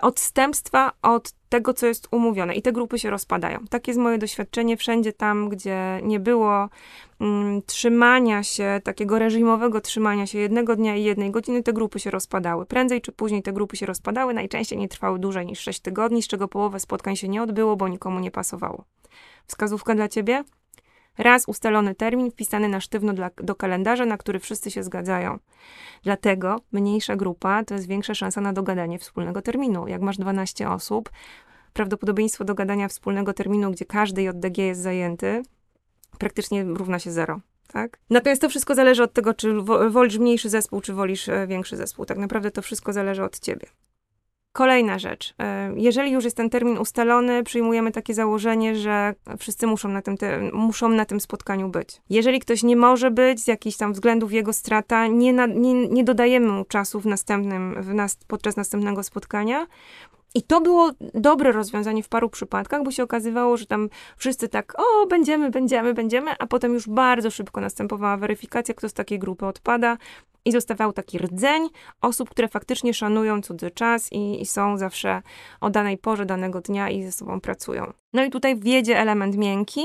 odstępstwa 0.02 0.92
od 1.02 1.32
tego, 1.48 1.74
co 1.74 1.86
jest 1.86 2.08
umówione. 2.10 2.54
I 2.54 2.62
te 2.62 2.72
grupy 2.72 2.98
się 2.98 3.10
rozpadają. 3.10 3.58
Tak 3.70 3.88
jest 3.88 4.00
moje 4.00 4.18
doświadczenie 4.18 4.76
wszędzie 4.76 5.12
tam, 5.12 5.48
gdzie 5.48 6.00
nie 6.02 6.20
było 6.20 6.68
mm, 7.20 7.62
trzymania 7.62 8.42
się, 8.42 8.80
takiego 8.84 9.18
reżimowego 9.18 9.80
trzymania 9.80 10.26
się 10.26 10.38
jednego 10.38 10.76
dnia 10.76 10.96
i 10.96 11.04
jednej 11.04 11.30
godziny, 11.30 11.62
te 11.62 11.72
grupy 11.72 11.98
się 11.98 12.10
rozpadały. 12.10 12.66
Prędzej 12.66 13.00
czy 13.00 13.12
później 13.12 13.42
te 13.42 13.52
grupy 13.52 13.76
się 13.76 13.86
rozpadały. 13.86 14.34
Najczęściej 14.34 14.78
nie 14.78 14.88
trwały 14.88 15.18
dłużej 15.18 15.46
niż 15.46 15.60
6 15.60 15.80
tygodni, 15.80 16.22
z 16.22 16.28
czego 16.28 16.48
połowę 16.48 16.80
spotkań 16.80 17.16
się 17.16 17.28
nie 17.28 17.42
odbyło, 17.42 17.76
bo 17.76 17.88
nikomu 17.88 18.20
nie 18.20 18.30
pasowało. 18.30 18.84
Wskazówka 19.46 19.94
dla 19.94 20.08
ciebie? 20.08 20.44
Raz 21.18 21.44
ustalony 21.48 21.94
termin 21.94 22.30
wpisany 22.30 22.68
na 22.68 22.80
sztywno 22.80 23.12
dla, 23.12 23.30
do 23.36 23.54
kalendarza, 23.54 24.06
na 24.06 24.16
który 24.16 24.38
wszyscy 24.38 24.70
się 24.70 24.82
zgadzają. 24.82 25.38
Dlatego 26.02 26.60
mniejsza 26.72 27.16
grupa 27.16 27.64
to 27.64 27.74
jest 27.74 27.88
większa 27.88 28.14
szansa 28.14 28.40
na 28.40 28.52
dogadanie 28.52 28.98
wspólnego 28.98 29.42
terminu. 29.42 29.88
Jak 29.88 30.02
masz 30.02 30.18
12 30.18 30.70
osób, 30.70 31.10
prawdopodobieństwo 31.72 32.44
dogadania 32.44 32.88
wspólnego 32.88 33.32
terminu, 33.32 33.70
gdzie 33.70 33.84
każdy 33.84 34.22
JDG 34.22 34.58
jest 34.58 34.80
zajęty, 34.80 35.42
praktycznie 36.18 36.64
równa 36.64 36.98
się 36.98 37.12
zero. 37.12 37.40
Tak? 37.72 37.98
Natomiast 38.10 38.42
to 38.42 38.48
wszystko 38.48 38.74
zależy 38.74 39.02
od 39.02 39.12
tego, 39.12 39.34
czy 39.34 39.54
wolisz 39.90 40.18
mniejszy 40.18 40.48
zespół, 40.48 40.80
czy 40.80 40.92
wolisz 40.92 41.28
e, 41.28 41.46
większy 41.46 41.76
zespół. 41.76 42.04
Tak 42.04 42.18
naprawdę 42.18 42.50
to 42.50 42.62
wszystko 42.62 42.92
zależy 42.92 43.24
od 43.24 43.38
ciebie. 43.38 43.66
Kolejna 44.52 44.98
rzecz. 44.98 45.34
E, 45.38 45.72
jeżeli 45.76 46.12
już 46.12 46.24
jest 46.24 46.36
ten 46.36 46.50
termin 46.50 46.78
ustalony, 46.78 47.42
przyjmujemy 47.42 47.92
takie 47.92 48.14
założenie, 48.14 48.76
że 48.76 49.14
wszyscy 49.38 49.66
muszą 49.66 49.88
na 49.88 50.02
tym, 50.02 50.16
te, 50.16 50.40
muszą 50.52 50.88
na 50.88 51.04
tym 51.04 51.20
spotkaniu 51.20 51.68
być. 51.68 52.02
Jeżeli 52.10 52.40
ktoś 52.40 52.62
nie 52.62 52.76
może 52.76 53.10
być 53.10 53.40
z 53.40 53.46
jakichś 53.46 53.76
tam 53.76 53.92
względów 53.92 54.32
jego 54.32 54.52
strata, 54.52 55.06
nie, 55.06 55.32
na, 55.32 55.46
nie, 55.46 55.88
nie 55.88 56.04
dodajemy 56.04 56.46
mu 56.46 56.64
czasu 56.64 57.00
w 57.00 57.06
następnym, 57.06 57.82
w 57.82 57.94
nas, 57.94 58.16
podczas 58.26 58.56
następnego 58.56 59.02
spotkania, 59.02 59.66
i 60.34 60.42
to 60.42 60.60
było 60.60 60.90
dobre 61.14 61.52
rozwiązanie 61.52 62.02
w 62.02 62.08
paru 62.08 62.30
przypadkach, 62.30 62.82
bo 62.82 62.90
się 62.90 63.02
okazywało, 63.02 63.56
że 63.56 63.66
tam 63.66 63.88
wszyscy 64.16 64.48
tak, 64.48 64.74
o, 64.80 65.06
będziemy, 65.06 65.50
będziemy, 65.50 65.94
będziemy, 65.94 66.30
a 66.38 66.46
potem 66.46 66.74
już 66.74 66.88
bardzo 66.88 67.30
szybko 67.30 67.60
następowała 67.60 68.16
weryfikacja, 68.16 68.74
kto 68.74 68.88
z 68.88 68.92
takiej 68.92 69.18
grupy 69.18 69.46
odpada 69.46 69.96
i 70.44 70.52
zostawał 70.52 70.92
taki 70.92 71.18
rdzeń 71.18 71.68
osób, 72.00 72.30
które 72.30 72.48
faktycznie 72.48 72.94
szanują 72.94 73.42
cudzy 73.42 73.70
czas 73.70 74.12
i, 74.12 74.42
i 74.42 74.46
są 74.46 74.78
zawsze 74.78 75.22
o 75.60 75.70
danej 75.70 75.98
porze 75.98 76.26
danego 76.26 76.60
dnia 76.60 76.90
i 76.90 77.02
ze 77.02 77.12
sobą 77.12 77.40
pracują. 77.40 77.92
No 78.12 78.24
i 78.24 78.30
tutaj 78.30 78.56
wjedzie 78.56 78.98
element 78.98 79.36
miękki. 79.36 79.82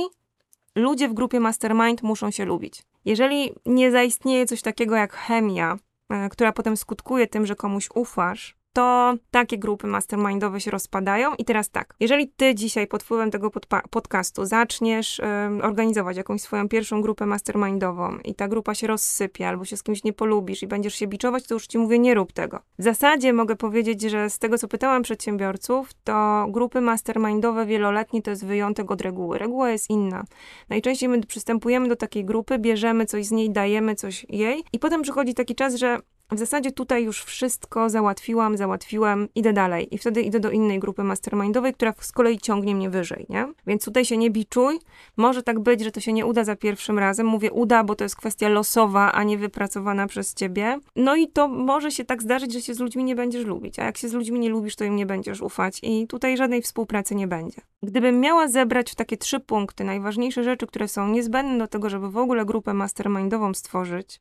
Ludzie 0.76 1.10
w 1.10 1.14
grupie 1.14 1.40
mastermind 1.40 2.04
muszą 2.04 2.32
się 2.32 2.46
lubić. 2.46 2.84
Jeżeli 3.06 3.54
nie 3.66 3.92
zaistnieje 3.92 4.46
coś 4.46 4.62
takiego 4.62 4.96
jak 4.96 5.14
chemia, 5.14 5.78
e, 6.10 6.30
która 6.30 6.52
potem 6.52 6.78
skutkuje 6.78 7.28
tym, 7.28 7.46
że 7.46 7.56
komuś 7.56 7.90
ufasz, 7.96 8.57
to 8.78 9.14
takie 9.32 9.58
grupy 9.58 9.88
mastermindowe 9.88 10.62
się 10.62 10.72
rozpadają. 10.72 11.36
I 11.36 11.46
teraz 11.46 11.70
tak, 11.70 11.94
jeżeli 12.00 12.28
ty 12.28 12.56
dzisiaj 12.56 12.88
pod 12.88 13.04
wpływem 13.04 13.32
tego 13.32 13.52
podcastu 13.90 14.46
zaczniesz 14.46 15.22
organizować 15.62 16.18
jakąś 16.18 16.42
swoją 16.42 16.70
pierwszą 16.70 17.02
grupę 17.02 17.26
mastermindową 17.26 18.18
i 18.26 18.36
ta 18.36 18.48
grupa 18.48 18.76
się 18.76 18.88
rozsypie, 18.88 19.48
albo 19.48 19.66
się 19.66 19.78
z 19.78 19.84
kimś 19.84 20.04
nie 20.04 20.14
polubisz 20.14 20.64
i 20.64 20.68
będziesz 20.68 20.96
się 20.96 21.08
biczować, 21.08 21.48
to 21.48 21.54
już 21.54 21.68
ci 21.68 21.78
mówię, 21.78 22.00
nie 22.00 22.14
rób 22.14 22.32
tego. 22.32 22.60
W 22.80 22.84
zasadzie 22.84 23.34
mogę 23.34 23.56
powiedzieć, 23.56 24.02
że 24.02 24.30
z 24.30 24.40
tego, 24.40 24.58
co 24.58 24.68
pytałam 24.68 25.04
przedsiębiorców, 25.04 25.90
to 26.04 26.46
grupy 26.50 26.82
mastermindowe 26.82 27.66
wieloletnie 27.66 28.22
to 28.22 28.30
jest 28.30 28.46
wyjątek 28.46 28.92
od 28.92 29.02
reguły. 29.02 29.38
Reguła 29.38 29.70
jest 29.70 29.90
inna. 29.90 30.24
Najczęściej 30.70 31.10
my 31.10 31.22
przystępujemy 31.22 31.88
do 31.88 31.96
takiej 31.96 32.26
grupy, 32.26 32.60
bierzemy 32.60 33.06
coś 33.06 33.26
z 33.26 33.32
niej, 33.32 33.50
dajemy 33.50 33.96
coś 33.96 34.26
jej 34.30 34.64
i 34.74 34.80
potem 34.80 35.02
przychodzi 35.02 35.34
taki 35.34 35.56
czas, 35.56 35.76
że 35.76 36.00
w 36.32 36.40
zasadzie 36.40 36.72
tutaj 36.72 37.04
już 37.04 37.24
wszystko 37.24 37.90
załatwiłam, 37.90 38.58
załatwiłem, 38.58 39.28
idę 39.36 39.54
dalej. 39.54 39.96
I 39.96 39.98
wtedy 39.98 40.22
idę 40.22 40.40
do 40.40 40.52
innej 40.52 40.80
grupy 40.80 41.04
mastermindowej, 41.04 41.74
która 41.74 41.94
z 42.00 42.12
kolei 42.12 42.40
ciągnie 42.40 42.76
mnie 42.76 42.90
wyżej, 42.90 43.26
nie? 43.30 43.48
Więc 43.68 43.86
tutaj 43.86 44.06
się 44.06 44.18
nie 44.18 44.32
biczuj. 44.32 44.80
Może 45.18 45.44
tak 45.44 45.60
być, 45.60 45.84
że 45.84 45.92
to 45.92 46.00
się 46.00 46.14
nie 46.14 46.26
uda 46.26 46.44
za 46.44 46.56
pierwszym 46.56 47.00
razem. 47.00 47.28
Mówię 47.28 47.52
uda, 47.52 47.84
bo 47.84 47.96
to 47.96 48.04
jest 48.04 48.16
kwestia 48.16 48.50
losowa, 48.50 49.12
a 49.12 49.24
nie 49.24 49.38
wypracowana 49.38 50.08
przez 50.08 50.34
ciebie. 50.34 50.80
No 50.96 51.16
i 51.16 51.28
to 51.28 51.48
może 51.48 51.92
się 51.92 52.06
tak 52.06 52.24
zdarzyć, 52.24 52.54
że 52.54 52.62
się 52.62 52.74
z 52.74 52.80
ludźmi 52.80 53.04
nie 53.04 53.16
będziesz 53.16 53.46
lubić. 53.46 53.80
A 53.80 53.84
jak 53.84 53.98
się 53.98 54.10
z 54.10 54.14
ludźmi 54.14 54.40
nie 54.40 54.50
lubisz, 54.50 54.76
to 54.76 54.84
im 54.84 54.96
nie 54.96 55.06
będziesz 55.06 55.42
ufać. 55.42 55.80
I 55.84 56.08
tutaj 56.08 56.38
żadnej 56.38 56.62
współpracy 56.62 57.16
nie 57.16 57.28
będzie. 57.28 57.62
Gdybym 57.84 58.20
miała 58.20 58.48
zebrać 58.48 58.92
w 58.92 58.96
takie 58.96 59.18
trzy 59.18 59.40
punkty 59.40 59.84
najważniejsze 59.84 60.44
rzeczy, 60.44 60.68
które 60.68 60.88
są 60.88 61.08
niezbędne 61.08 61.58
do 61.58 61.68
tego, 61.68 61.90
żeby 61.90 62.12
w 62.12 62.18
ogóle 62.18 62.46
grupę 62.46 62.74
mastermindową 62.74 63.54
stworzyć, 63.54 64.20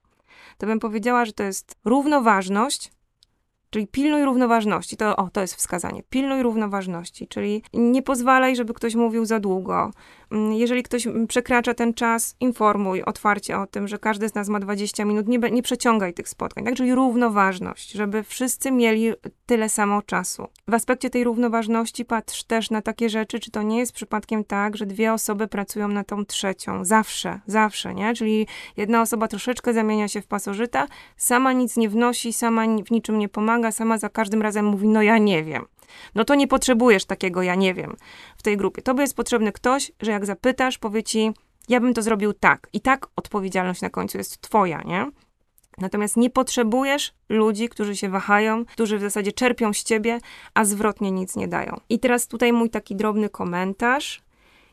to 0.59 0.67
bym 0.67 0.81
powiedziała, 0.81 1.25
że 1.25 1.33
to 1.33 1.43
jest 1.43 1.77
równoważność, 1.85 2.93
Czyli 3.70 3.87
pilnuj 3.87 4.24
równoważności. 4.24 4.96
To, 4.96 5.16
o, 5.16 5.31
to 5.31 5.40
jest 5.40 5.55
wskazanie. 5.55 6.02
Pilnuj 6.11 6.42
równoważności, 6.42 7.29
czyli 7.29 7.62
nie 7.72 8.02
pozwalaj, 8.02 8.57
żeby 8.57 8.74
ktoś 8.74 8.94
mówił 8.94 9.24
za 9.24 9.40
długo. 9.40 9.90
Mm, 10.31 10.52
jeżeli 10.52 10.83
ktoś 10.83 11.09
przekracza 11.29 11.74
ten 11.74 11.94
czas, 11.94 12.37
informuj 12.40 13.02
otwarcie 13.02 13.59
o 13.59 13.66
tym, 13.66 13.88
że 13.88 13.98
każdy 13.98 14.29
z 14.29 14.35
nas 14.35 14.48
ma 14.48 14.61
20 14.61 15.05
minut. 15.05 15.29
Nie, 15.29 15.38
nie 15.38 15.62
przeciągaj 15.62 16.14
tych 16.14 16.29
spotkań. 16.29 16.64
Tak? 16.64 16.74
Czyli 16.74 16.94
równoważność, 16.94 17.92
żeby 17.92 18.22
wszyscy 18.22 18.70
mieli 18.70 19.12
tyle 19.46 19.68
samo 19.68 20.02
czasu. 20.02 20.46
W 20.68 20.74
aspekcie 20.74 21.11
tej 21.11 21.24
równoważności 21.24 22.05
patrz 22.05 22.44
też 22.44 22.70
na 22.70 22.83
takie 22.83 23.09
rzeczy, 23.09 23.40
czy 23.40 23.50
to 23.50 23.62
nie 23.62 23.79
jest 23.79 23.92
przypadkiem 23.92 24.44
tak, 24.44 24.76
że 24.76 24.87
dwie 24.87 25.12
osoby 25.12 25.48
pracują 25.48 25.88
na 25.88 26.05
tą 26.05 26.24
trzecią. 26.24 26.85
Zawsze, 26.85 27.40
zawsze, 27.46 27.94
nie? 27.94 28.14
Czyli 28.14 28.46
jedna 28.76 29.02
osoba 29.02 29.29
troszeczkę 29.29 29.72
zamienia 29.72 30.09
się 30.09 30.22
w 30.22 30.26
pasożyta, 30.26 30.87
sama 31.16 31.52
nic 31.52 31.76
nie 31.76 31.88
wnosi, 31.88 32.33
sama 32.33 32.64
w 32.87 32.90
niczym 32.90 33.18
nie 33.18 33.29
pomaga, 33.29 33.56
sama 33.73 33.99
za 33.99 34.09
każdym 34.09 34.42
razem 34.42 34.64
mówi, 34.64 34.88
no 34.88 35.03
ja 35.03 35.19
nie 35.19 35.45
wiem. 35.45 35.66
No 36.14 36.25
to 36.25 36.35
nie 36.35 36.49
potrzebujesz 36.49 37.05
takiego, 37.05 37.42
ja 37.42 37.55
nie 37.55 37.75
wiem, 37.75 37.97
w 38.37 38.42
tej 38.42 38.57
grupie. 38.57 38.83
Tobie 38.83 39.01
jest 39.03 39.16
potrzebny 39.16 39.53
ktoś, 39.53 39.92
że 40.01 40.11
jak 40.11 40.27
zapytasz, 40.27 40.79
powie 40.79 41.03
ci, 41.03 41.33
ja 41.69 41.81
bym 41.81 41.95
to 41.95 42.03
zrobił 42.03 42.33
tak. 42.33 42.69
I 42.73 42.81
tak 42.81 43.07
odpowiedzialność 43.16 43.83
na 43.83 43.90
końcu 43.90 44.19
jest 44.19 44.40
twoja, 44.40 44.83
nie? 44.83 45.11
Natomiast 45.79 46.16
nie 46.16 46.31
potrzebujesz 46.31 47.14
ludzi, 47.29 47.69
którzy 47.69 47.97
się 47.97 48.09
wahają, 48.09 48.64
którzy 48.64 48.99
w 48.99 49.01
zasadzie 49.01 49.33
czerpią 49.33 49.73
z 49.73 49.85
ciebie, 49.85 50.21
a 50.55 50.64
zwrotnie 50.64 51.11
nic 51.11 51.37
nie 51.37 51.49
dają. 51.49 51.81
I 51.88 51.99
teraz 51.99 52.29
tutaj 52.29 52.53
mój 52.53 52.71
taki 52.71 52.97
drobny 52.97 53.29
komentarz. 53.29 54.23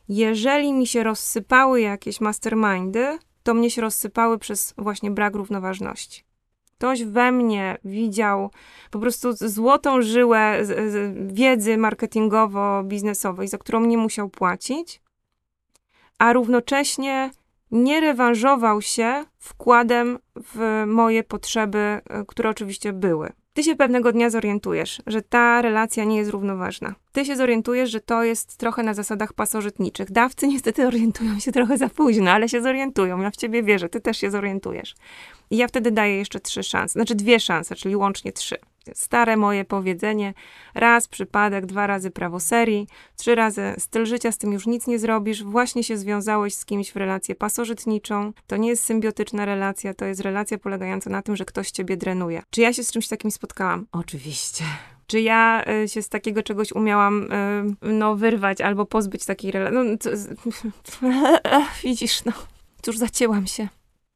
Jeżeli 0.10 0.74
mi 0.74 0.88
się 0.88 1.04
rozsypały 1.04 1.82
jakieś 1.82 2.22
mastermindy, 2.22 3.19
to 3.43 3.54
mnie 3.54 3.72
się 3.72 3.82
rozsypały 3.82 4.39
przez 4.39 4.74
właśnie 4.78 5.12
brak 5.12 5.36
równoważności. 5.36 6.24
Ktoś 6.84 7.04
we 7.04 7.32
mnie 7.32 7.78
widział 7.86 8.52
po 8.91 9.00
prostu 9.00 9.34
złotą 9.34 10.02
żyłę 10.02 10.58
wiedzy 11.28 11.78
marketingowo-biznesowej, 11.78 13.48
za 13.48 13.58
którą 13.58 13.86
nie 13.86 13.98
musiał 13.98 14.30
płacić, 14.30 15.02
a 16.19 16.34
równocześnie 16.34 17.32
nie 17.72 18.02
rewanżował 18.02 18.82
się 18.82 19.26
wkładem 19.39 20.19
w 20.36 20.84
moje 20.88 21.24
potrzeby, 21.24 22.02
które 22.28 22.50
oczywiście 22.50 22.93
były. 22.93 23.34
Ty 23.54 23.63
się 23.63 23.76
pewnego 23.76 24.12
dnia 24.12 24.30
zorientujesz, 24.30 25.02
że 25.08 25.22
ta 25.22 25.62
relacja 25.62 26.04
nie 26.04 26.18
jest 26.18 26.32
równoważna. 26.32 26.96
Ty 27.12 27.26
się 27.26 27.36
zorientujesz, 27.36 27.92
że 27.92 28.00
to 28.00 28.24
jest 28.24 28.58
trochę 28.58 28.84
na 28.84 28.94
zasadach 28.94 29.34
pasożytniczych. 29.34 30.12
Dawcy 30.12 30.48
niestety 30.48 30.86
orientują 30.88 31.39
się 31.39 31.52
trochę 31.52 31.78
za 31.78 31.89
późno, 31.89 32.32
ale 32.32 32.50
się 32.50 32.62
zorientują. 32.62 33.22
Ja 33.22 33.32
w 33.32 33.36
ciebie 33.36 33.63
wierzę, 33.63 33.89
ty 33.89 34.02
też 34.02 34.18
się 34.18 34.32
zorientujesz. 34.32 34.96
I 35.52 35.58
ja 35.58 35.68
wtedy 35.68 35.92
daję 35.92 36.18
jeszcze 36.18 36.39
trzy 36.39 36.63
szanse, 36.63 36.94
znaczy 36.94 37.16
dwie 37.16 37.39
szanse, 37.39 37.76
czyli 37.76 37.96
łącznie 37.96 38.32
trzy. 38.32 38.56
Stare 38.93 39.38
moje 39.38 39.65
powiedzenie, 39.65 40.34
raz 40.76 41.08
przypadek, 41.08 41.65
dwa 41.65 41.88
razy 41.88 42.12
prawo 42.12 42.39
serii, 42.39 42.88
trzy 43.17 43.36
razy 43.36 43.74
styl 43.78 44.06
życia, 44.06 44.32
z 44.32 44.38
tym 44.38 44.54
już 44.54 44.67
nic 44.67 44.88
nie 44.88 45.00
zrobisz, 45.00 45.43
właśnie 45.43 45.84
się 45.84 45.98
związałeś 45.98 46.56
z 46.56 46.65
kimś 46.65 46.91
w 46.91 46.96
relację 46.96 47.36
pasożytniczą, 47.36 48.34
to 48.48 48.58
nie 48.58 48.69
jest 48.69 48.84
symbiotyczna 48.84 49.46
relacja, 49.46 49.93
to 49.93 50.06
jest 50.06 50.22
relacja 50.22 50.58
polegająca 50.58 51.10
na 51.10 51.22
tym, 51.22 51.36
że 51.36 51.46
ktoś 51.46 51.72
ciebie 51.72 51.98
drenuje. 51.98 52.43
Czy 52.50 52.62
ja 52.62 52.74
się 52.74 52.84
z 52.84 52.91
czymś 52.91 53.08
takim 53.08 53.32
spotkałam? 53.32 53.86
Oczywiście. 53.91 54.63
Czy 55.08 55.22
ja 55.22 55.63
y, 55.84 55.88
się 55.88 56.02
z 56.02 56.10
takiego 56.10 56.43
czegoś 56.43 56.72
umiałam 56.72 57.32
y, 57.32 57.91
no, 57.93 58.15
wyrwać 58.15 58.62
albo 58.62 58.86
pozbyć 58.86 59.26
takiej 59.26 59.52
relacji? 59.52 59.98
No, 61.02 61.10
widzisz, 61.84 62.26
no, 62.26 62.32
cóż, 62.82 62.98
zacięłam 62.98 63.48
się. 63.48 63.67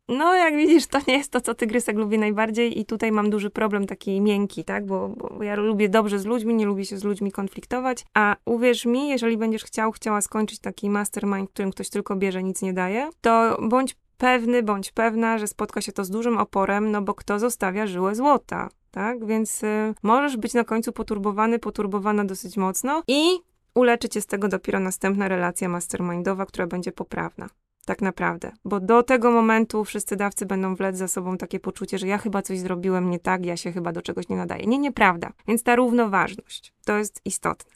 No, 0.09 0.35
jak 0.35 0.55
widzisz, 0.55 0.87
to 0.87 0.99
nie 1.07 1.17
jest 1.17 1.31
to, 1.31 1.41
co 1.41 1.53
tygrysek 1.53 1.97
lubi 1.97 2.19
najbardziej 2.19 2.79
i 2.79 2.85
tutaj 2.85 3.11
mam 3.11 3.29
duży 3.29 3.49
problem 3.49 3.85
taki 3.87 4.21
miękki, 4.21 4.63
tak, 4.63 4.85
bo, 4.85 5.09
bo, 5.09 5.43
ja 5.43 5.55
lubię 5.55 5.89
dobrze 5.89 6.19
z 6.19 6.25
ludźmi, 6.25 6.55
nie 6.55 6.65
lubię 6.65 6.85
się 6.85 6.97
z 6.97 7.03
ludźmi 7.03 7.31
konfliktować, 7.31 8.05
a 8.13 8.35
uwierz 8.45 8.85
mi, 8.85 9.09
jeżeli 9.09 9.37
będziesz 9.37 9.63
chciał, 9.63 9.91
chciała 9.91 10.21
skończyć 10.21 10.59
taki 10.59 10.89
mastermind, 10.89 11.49
którym 11.49 11.71
ktoś 11.71 11.89
tylko 11.89 12.15
bierze, 12.15 12.43
nic 12.43 12.61
nie 12.61 12.73
daje, 12.73 13.09
to 13.21 13.57
bądź 13.61 13.95
pewny, 14.17 14.63
bądź 14.63 14.91
pewna, 14.91 15.37
że 15.37 15.47
spotka 15.47 15.81
się 15.81 15.91
to 15.91 16.03
z 16.03 16.09
dużym 16.09 16.37
oporem, 16.37 16.91
no 16.91 17.01
bo 17.01 17.13
kto 17.13 17.39
zostawia 17.39 17.87
żyłę 17.87 18.15
złota, 18.15 18.69
tak, 18.91 19.25
więc 19.25 19.63
y, 19.63 19.93
możesz 20.03 20.37
być 20.37 20.53
na 20.53 20.63
końcu 20.63 20.93
poturbowany, 20.93 21.59
poturbowana 21.59 22.25
dosyć 22.25 22.57
mocno 22.57 23.03
i 23.07 23.39
uleczy 23.75 24.09
cię 24.09 24.21
z 24.21 24.25
tego 24.25 24.47
dopiero 24.47 24.79
następna 24.79 25.27
relacja 25.27 25.69
mastermindowa, 25.69 26.45
która 26.45 26.67
będzie 26.67 26.91
poprawna 26.91 27.49
tak 27.87 28.01
naprawdę. 28.01 28.51
Bo 28.65 28.79
do 28.79 29.03
tego 29.03 29.31
momentu 29.31 29.83
wszyscy 29.83 30.15
dawcy 30.15 30.45
będą 30.45 30.75
wlec 30.75 30.97
za 30.97 31.07
sobą 31.07 31.37
takie 31.37 31.59
poczucie, 31.59 31.97
że 31.97 32.07
ja 32.07 32.17
chyba 32.17 32.41
coś 32.41 32.59
zrobiłem 32.59 33.09
nie 33.09 33.19
tak, 33.19 33.45
ja 33.45 33.57
się 33.57 33.71
chyba 33.71 33.91
do 33.91 34.01
czegoś 34.01 34.29
nie 34.29 34.35
nadaję. 34.35 34.65
Nie, 34.65 34.77
nieprawda. 34.77 35.31
Więc 35.47 35.63
ta 35.63 35.75
równoważność 35.75 36.73
to 36.85 36.97
jest 36.97 37.21
istotne. 37.25 37.71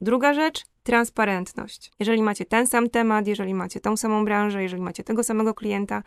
Druga 0.00 0.34
rzecz, 0.34 0.64
transparentność. 0.82 1.92
Jeżeli 1.98 2.22
macie 2.22 2.44
ten 2.44 2.66
sam 2.66 2.90
temat, 2.90 3.26
jeżeli 3.26 3.54
macie 3.54 3.80
tą 3.80 3.96
samą 3.96 4.24
branżę, 4.24 4.62
jeżeli 4.62 4.82
macie 4.82 5.04
tego 5.04 5.24
samego 5.24 5.54
klienta, 5.54 6.02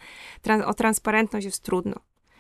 o 0.66 0.74
transparentność 0.74 1.46
jest 1.46 1.64
trudno. 1.64 1.96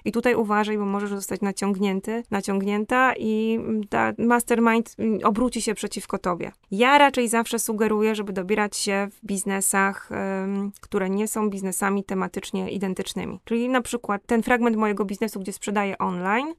I 0.06 0.12
tutaj 0.12 0.36
uważaj, 0.36 0.78
bo 0.78 0.86
możesz 0.86 1.10
zostać 1.10 1.42
naciągnięty, 1.42 2.24
naciągnięta 2.32 3.14
i 3.18 3.60
ta 3.90 4.14
mastermind 4.18 4.96
obróci 5.24 5.62
się 5.62 5.74
przeciwko 5.74 6.18
tobie. 6.18 6.52
Ja 6.72 6.98
raczej 6.98 7.28
zawsze 7.28 7.60
sugeruję, 7.60 8.16
żeby 8.16 8.34
dobierać 8.34 8.78
się 8.78 9.08
w 9.12 9.26
biznesach, 9.26 10.10
um, 10.12 10.72
które 10.82 11.10
nie 11.10 11.28
są 11.28 11.50
biznesami 11.50 12.04
tematycznie 12.04 12.72
identycznymi. 12.72 13.40
Czyli 13.46 13.70
na 13.70 13.82
przykład 13.82 14.22
ten 14.26 14.44
fragment 14.44 14.78
mojego 14.78 15.06
biznesu, 15.06 15.40
gdzie 15.40 15.54
sprzedaję 15.54 15.98
online, 15.98 16.54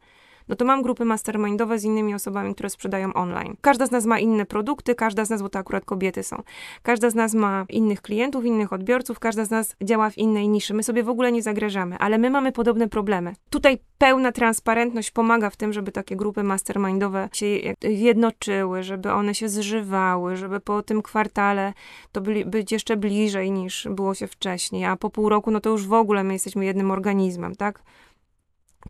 no 0.48 0.56
to 0.56 0.64
mam 0.64 0.82
grupy 0.82 1.04
mastermindowe 1.04 1.78
z 1.78 1.84
innymi 1.84 2.14
osobami, 2.14 2.54
które 2.54 2.70
sprzedają 2.70 3.12
online. 3.12 3.56
Każda 3.60 3.86
z 3.86 3.90
nas 3.90 4.06
ma 4.06 4.18
inne 4.18 4.46
produkty, 4.46 4.94
każda 4.94 5.24
z 5.24 5.30
nas, 5.30 5.42
bo 5.42 5.48
to 5.48 5.58
akurat 5.58 5.84
kobiety 5.84 6.22
są, 6.22 6.42
każda 6.82 7.10
z 7.10 7.14
nas 7.14 7.34
ma 7.34 7.66
innych 7.68 8.02
klientów, 8.02 8.44
innych 8.44 8.72
odbiorców, 8.72 9.18
każda 9.18 9.44
z 9.44 9.50
nas 9.50 9.76
działa 9.82 10.10
w 10.10 10.18
innej 10.18 10.48
niszy. 10.48 10.74
My 10.74 10.82
sobie 10.82 11.02
w 11.02 11.08
ogóle 11.08 11.32
nie 11.32 11.42
zagrażamy, 11.42 11.96
ale 11.98 12.18
my 12.18 12.30
mamy 12.30 12.52
podobne 12.52 12.88
problemy. 12.88 13.34
Tutaj 13.50 13.78
pełna 13.98 14.32
transparentność 14.32 15.10
pomaga 15.10 15.50
w 15.50 15.56
tym, 15.56 15.72
żeby 15.72 15.92
takie 15.92 16.16
grupy 16.16 16.42
mastermindowe 16.42 17.28
się 17.32 17.46
jednoczyły, 17.82 18.82
żeby 18.82 19.12
one 19.12 19.34
się 19.34 19.48
zżywały, 19.48 20.36
żeby 20.36 20.60
po 20.60 20.82
tym 20.82 21.02
kwartale 21.02 21.72
to 22.12 22.20
byli, 22.20 22.44
być 22.44 22.72
jeszcze 22.72 22.96
bliżej 22.96 23.50
niż 23.50 23.88
było 23.90 24.14
się 24.14 24.26
wcześniej, 24.26 24.84
a 24.84 24.96
po 24.96 25.10
pół 25.10 25.28
roku, 25.28 25.50
no 25.50 25.60
to 25.60 25.70
już 25.70 25.86
w 25.86 25.92
ogóle 25.92 26.24
my 26.24 26.32
jesteśmy 26.32 26.64
jednym 26.64 26.90
organizmem, 26.90 27.56
tak? 27.56 27.82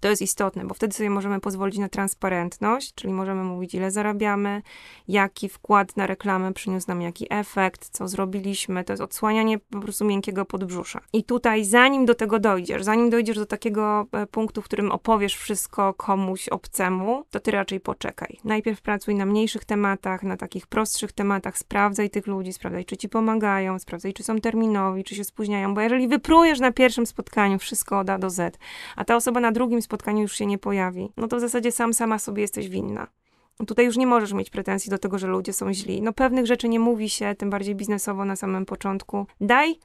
To 0.04 0.10
jest 0.10 0.22
istotne, 0.22 0.64
bo 0.64 0.74
wtedy 0.74 0.94
sobie 0.94 1.10
możemy 1.10 1.40
pozwolić 1.40 1.78
na 1.78 1.88
transparentność, 1.88 2.94
czyli 2.94 3.12
możemy 3.12 3.44
mówić, 3.44 3.74
ile 3.74 3.90
zarabiamy, 3.90 4.62
jaki 5.08 5.48
wkład 5.48 5.96
na 5.96 6.06
reklamę 6.06 6.52
przyniósł 6.52 6.88
nam 6.88 7.02
jaki 7.02 7.26
efekt, 7.30 7.88
co 7.88 8.08
zrobiliśmy. 8.08 8.84
To 8.84 8.92
jest 8.92 9.02
odsłanianie 9.02 9.58
po 9.58 9.80
prostu 9.80 10.04
miękkiego 10.04 10.44
podbrzusza. 10.44 11.00
I 11.12 11.24
tutaj, 11.24 11.64
zanim 11.64 12.06
do 12.06 12.14
tego 12.14 12.38
dojdziesz, 12.38 12.84
zanim 12.84 13.10
dojdziesz 13.10 13.36
do 13.36 13.46
takiego 13.46 14.06
e, 14.12 14.26
punktu, 14.26 14.62
w 14.62 14.64
którym 14.64 14.92
opowiesz 14.92 15.36
wszystko 15.36 15.94
komuś 15.94 16.48
obcemu, 16.48 17.24
to 17.30 17.40
ty 17.40 17.50
raczej 17.50 17.80
poczekaj. 17.80 18.38
Najpierw 18.44 18.82
pracuj 18.82 19.14
na 19.14 19.26
mniejszych 19.26 19.64
tematach, 19.64 20.22
na 20.22 20.36
takich 20.36 20.66
prostszych 20.66 21.12
tematach, 21.12 21.58
sprawdzaj 21.58 22.10
tych 22.10 22.26
ludzi, 22.26 22.52
sprawdzaj, 22.52 22.84
czy 22.84 22.96
ci 22.96 23.08
pomagają, 23.08 23.78
sprawdzaj, 23.78 24.12
czy 24.12 24.22
są 24.22 24.40
terminowi, 24.40 25.04
czy 25.04 25.14
się 25.14 25.24
spóźniają, 25.24 25.74
bo 25.74 25.80
jeżeli 25.80 26.08
wyprujesz 26.08 26.60
na 26.60 26.72
pierwszym 26.72 27.06
spotkaniu 27.06 27.58
wszystko 27.58 27.98
od 27.98 28.10
A 28.10 28.18
do 28.18 28.30
Z, 28.30 28.58
a 28.96 29.04
ta 29.04 29.16
osoba 29.16 29.40
na 29.40 29.52
drugim 29.52 29.82
spotkaniu 29.82 29.93
już 30.16 30.36
się 30.36 30.46
nie 30.46 30.58
pojawi, 30.58 31.12
no 31.16 31.28
to 31.28 31.36
w 31.36 31.40
zasadzie 31.40 31.72
sam 31.72 31.94
sama 31.94 32.18
sobie 32.18 32.42
jesteś 32.42 32.68
winna. 32.68 33.06
Tutaj 33.66 33.84
już 33.84 33.96
nie 33.96 34.06
możesz 34.06 34.32
mieć 34.32 34.50
pretensji 34.50 34.90
do 34.90 34.98
tego, 34.98 35.18
że 35.18 35.26
ludzie 35.26 35.52
są 35.52 35.72
źli. 35.72 36.02
No 36.02 36.12
pewnych 36.12 36.46
rzeczy 36.46 36.68
nie 36.68 36.80
mówi 36.80 37.10
się, 37.10 37.34
tym 37.34 37.50
bardziej 37.50 37.74
biznesowo 37.74 38.24
na 38.24 38.36
samym 38.36 38.66
początku. 38.66 39.26
Daj 39.40 39.78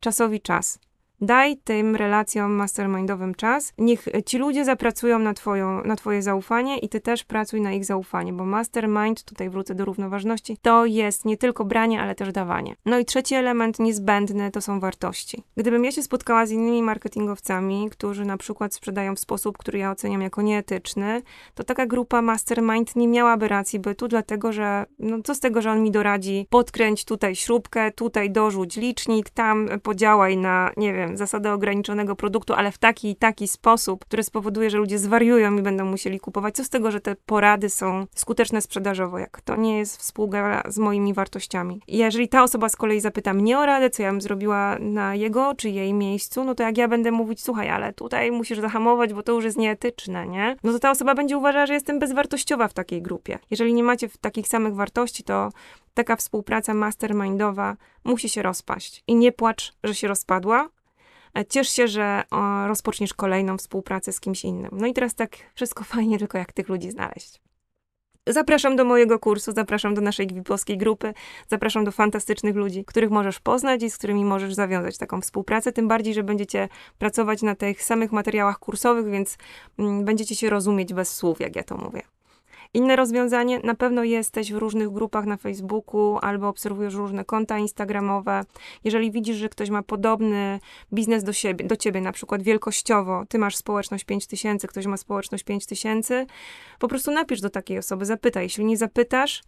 czasowi 0.00 0.40
czas. 0.40 0.78
Daj 1.22 1.56
tym 1.56 1.96
relacjom 1.96 2.52
mastermindowym 2.52 3.34
czas. 3.34 3.72
Niech 3.78 4.04
ci 4.26 4.38
ludzie 4.38 4.64
zapracują 4.64 5.18
na, 5.18 5.34
twoją, 5.34 5.84
na 5.84 5.96
twoje 5.96 6.22
zaufanie 6.22 6.78
i 6.78 6.88
ty 6.88 7.00
też 7.00 7.24
pracuj 7.24 7.60
na 7.60 7.72
ich 7.72 7.84
zaufanie, 7.84 8.32
bo 8.32 8.44
mastermind, 8.44 9.24
tutaj 9.24 9.50
wrócę 9.50 9.74
do 9.74 9.84
równoważności, 9.84 10.56
to 10.62 10.86
jest 10.86 11.24
nie 11.24 11.36
tylko 11.36 11.64
branie, 11.64 12.02
ale 12.02 12.14
też 12.14 12.32
dawanie. 12.32 12.76
No 12.86 12.98
i 12.98 13.04
trzeci 13.04 13.34
element 13.34 13.78
niezbędny 13.78 14.50
to 14.50 14.60
są 14.60 14.80
wartości. 14.80 15.42
Gdybym 15.56 15.84
ja 15.84 15.92
się 15.92 16.02
spotkała 16.02 16.46
z 16.46 16.50
innymi 16.50 16.82
marketingowcami, 16.82 17.88
którzy 17.90 18.24
na 18.24 18.36
przykład 18.36 18.74
sprzedają 18.74 19.16
w 19.16 19.20
sposób, 19.20 19.58
który 19.58 19.78
ja 19.78 19.90
oceniam 19.90 20.22
jako 20.22 20.42
nieetyczny, 20.42 21.22
to 21.54 21.64
taka 21.64 21.86
grupa 21.86 22.22
mastermind 22.22 22.96
nie 22.96 23.08
miałaby 23.08 23.48
racji 23.48 23.78
bytu, 23.78 24.08
dlatego 24.08 24.52
że 24.52 24.86
no 24.98 25.22
co 25.24 25.34
z 25.34 25.40
tego, 25.40 25.62
że 25.62 25.70
on 25.70 25.82
mi 25.82 25.90
doradzi, 25.90 26.46
podkręć 26.50 27.04
tutaj 27.04 27.36
śrubkę, 27.36 27.90
tutaj 27.90 28.30
dorzuć 28.30 28.76
licznik, 28.76 29.30
tam 29.30 29.68
podziałaj 29.82 30.36
na, 30.36 30.70
nie 30.76 30.92
wiem, 30.92 31.11
zasadę 31.16 31.52
ograniczonego 31.52 32.16
produktu, 32.16 32.54
ale 32.54 32.72
w 32.72 32.78
taki 32.78 33.10
i 33.10 33.16
taki 33.16 33.48
sposób, 33.48 34.04
który 34.04 34.22
spowoduje, 34.22 34.70
że 34.70 34.78
ludzie 34.78 34.98
zwariują 34.98 35.56
i 35.56 35.62
będą 35.62 35.84
musieli 35.84 36.20
kupować. 36.20 36.54
Co 36.54 36.64
z 36.64 36.68
tego, 36.68 36.90
że 36.90 37.00
te 37.00 37.16
porady 37.26 37.70
są 37.70 38.06
skuteczne 38.14 38.62
sprzedażowo, 38.62 39.18
jak 39.18 39.40
to 39.40 39.56
nie 39.56 39.78
jest 39.78 39.96
współgra 39.96 40.62
z 40.68 40.78
moimi 40.78 41.14
wartościami. 41.14 41.80
Jeżeli 41.88 42.28
ta 42.28 42.42
osoba 42.42 42.68
z 42.68 42.76
kolei 42.76 43.00
zapyta 43.00 43.34
mnie 43.34 43.58
o 43.58 43.66
radę, 43.66 43.90
co 43.90 44.02
ja 44.02 44.10
bym 44.10 44.20
zrobiła 44.20 44.78
na 44.80 45.14
jego 45.14 45.54
czy 45.54 45.70
jej 45.70 45.94
miejscu, 45.94 46.44
no 46.44 46.54
to 46.54 46.62
jak 46.62 46.78
ja 46.78 46.88
będę 46.88 47.10
mówić, 47.10 47.42
słuchaj, 47.42 47.68
ale 47.68 47.92
tutaj 47.92 48.30
musisz 48.30 48.58
zahamować, 48.58 49.14
bo 49.14 49.22
to 49.22 49.32
już 49.32 49.44
jest 49.44 49.58
nieetyczne, 49.58 50.28
nie? 50.28 50.56
No 50.64 50.72
to 50.72 50.78
ta 50.78 50.90
osoba 50.90 51.14
będzie 51.14 51.38
uważała, 51.38 51.66
że 51.66 51.74
jestem 51.74 51.98
bezwartościowa 51.98 52.68
w 52.68 52.74
takiej 52.74 53.02
grupie. 53.02 53.38
Jeżeli 53.50 53.74
nie 53.74 53.82
macie 53.82 54.08
takich 54.20 54.48
samych 54.48 54.74
wartości, 54.74 55.24
to 55.24 55.50
taka 55.94 56.16
współpraca 56.16 56.74
mastermindowa 56.74 57.76
musi 58.04 58.28
się 58.28 58.42
rozpaść. 58.42 59.04
I 59.06 59.14
nie 59.14 59.32
płacz, 59.32 59.72
że 59.84 59.94
się 59.94 60.08
rozpadła. 60.08 60.68
E, 61.38 61.44
ciesz 61.44 61.68
się, 61.68 61.88
że 61.88 62.22
rozpoczniesz 62.66 63.14
kolejną 63.14 63.58
współpracę 63.58 64.12
z 64.12 64.20
kimś 64.20 64.44
innym. 64.44 64.70
No 64.72 64.86
i 64.86 64.94
teraz 64.94 65.14
tak 65.14 65.36
wszystko 65.54 65.84
fajnie, 65.94 66.18
tylko 66.18 66.38
jak 66.38 66.52
tych 66.52 66.68
ludzi 66.68 66.90
znaleźć. 66.90 67.40
Zapraszam 68.26 68.76
do 68.76 68.84
mojego 68.84 69.18
kursu, 69.18 69.52
zapraszam 69.52 69.94
do 69.94 70.00
naszej 70.00 70.26
gwipowskiej 70.26 70.78
grupy, 70.78 71.14
zapraszam 71.48 71.84
do 71.84 71.92
fantastycznych 71.92 72.56
ludzi, 72.56 72.84
których 72.84 73.10
możesz 73.10 73.40
poznać 73.40 73.82
i 73.82 73.90
z 73.90 73.98
którymi 73.98 74.24
możesz 74.24 74.54
zawiązać 74.54 74.98
taką 74.98 75.20
współpracę, 75.20 75.72
tym 75.72 75.88
bardziej, 75.88 76.14
że 76.14 76.22
będziecie 76.22 76.68
pracować 76.98 77.42
na 77.42 77.54
tych 77.54 77.82
samych 77.82 78.12
materiałach 78.12 78.58
kursowych, 78.58 79.10
więc 79.10 79.38
mm, 79.78 80.04
będziecie 80.04 80.36
się 80.36 80.50
rozumieć 80.50 80.94
bez 80.94 81.14
słów, 81.14 81.40
jak 81.40 81.56
ja 81.56 81.62
to 81.62 81.76
mówię. 81.76 82.02
Inne 82.74 82.96
rozwiązanie, 82.96 83.60
na 83.64 83.74
pewno 83.74 84.04
jesteś 84.04 84.52
w 84.52 84.56
różnych 84.56 84.90
grupach 84.90 85.26
na 85.26 85.36
Facebooku 85.36 86.18
albo 86.22 86.48
obserwujesz 86.48 86.94
różne 86.94 87.24
konta 87.24 87.58
instagramowe. 87.58 88.44
Jeżeli 88.84 89.10
widzisz, 89.10 89.36
że 89.36 89.48
ktoś 89.48 89.70
ma 89.70 89.82
podobny 89.82 90.60
biznes 90.92 91.24
do 91.24 91.32
siebie, 91.32 91.66
do 91.66 91.76
ciebie, 91.76 92.00
na 92.00 92.12
przykład 92.12 92.42
wielkościowo, 92.42 93.24
ty 93.28 93.38
masz 93.38 93.56
społeczność 93.56 94.04
5000, 94.04 94.68
ktoś 94.68 94.86
ma 94.86 94.96
społeczność 94.96 95.44
5000, 95.44 96.26
po 96.78 96.88
prostu 96.88 97.10
napisz 97.10 97.40
do 97.40 97.50
takiej 97.50 97.78
osoby, 97.78 98.06
zapytaj. 98.06 98.42
Jeśli 98.42 98.64
nie 98.64 98.76
zapytasz, 98.76 99.42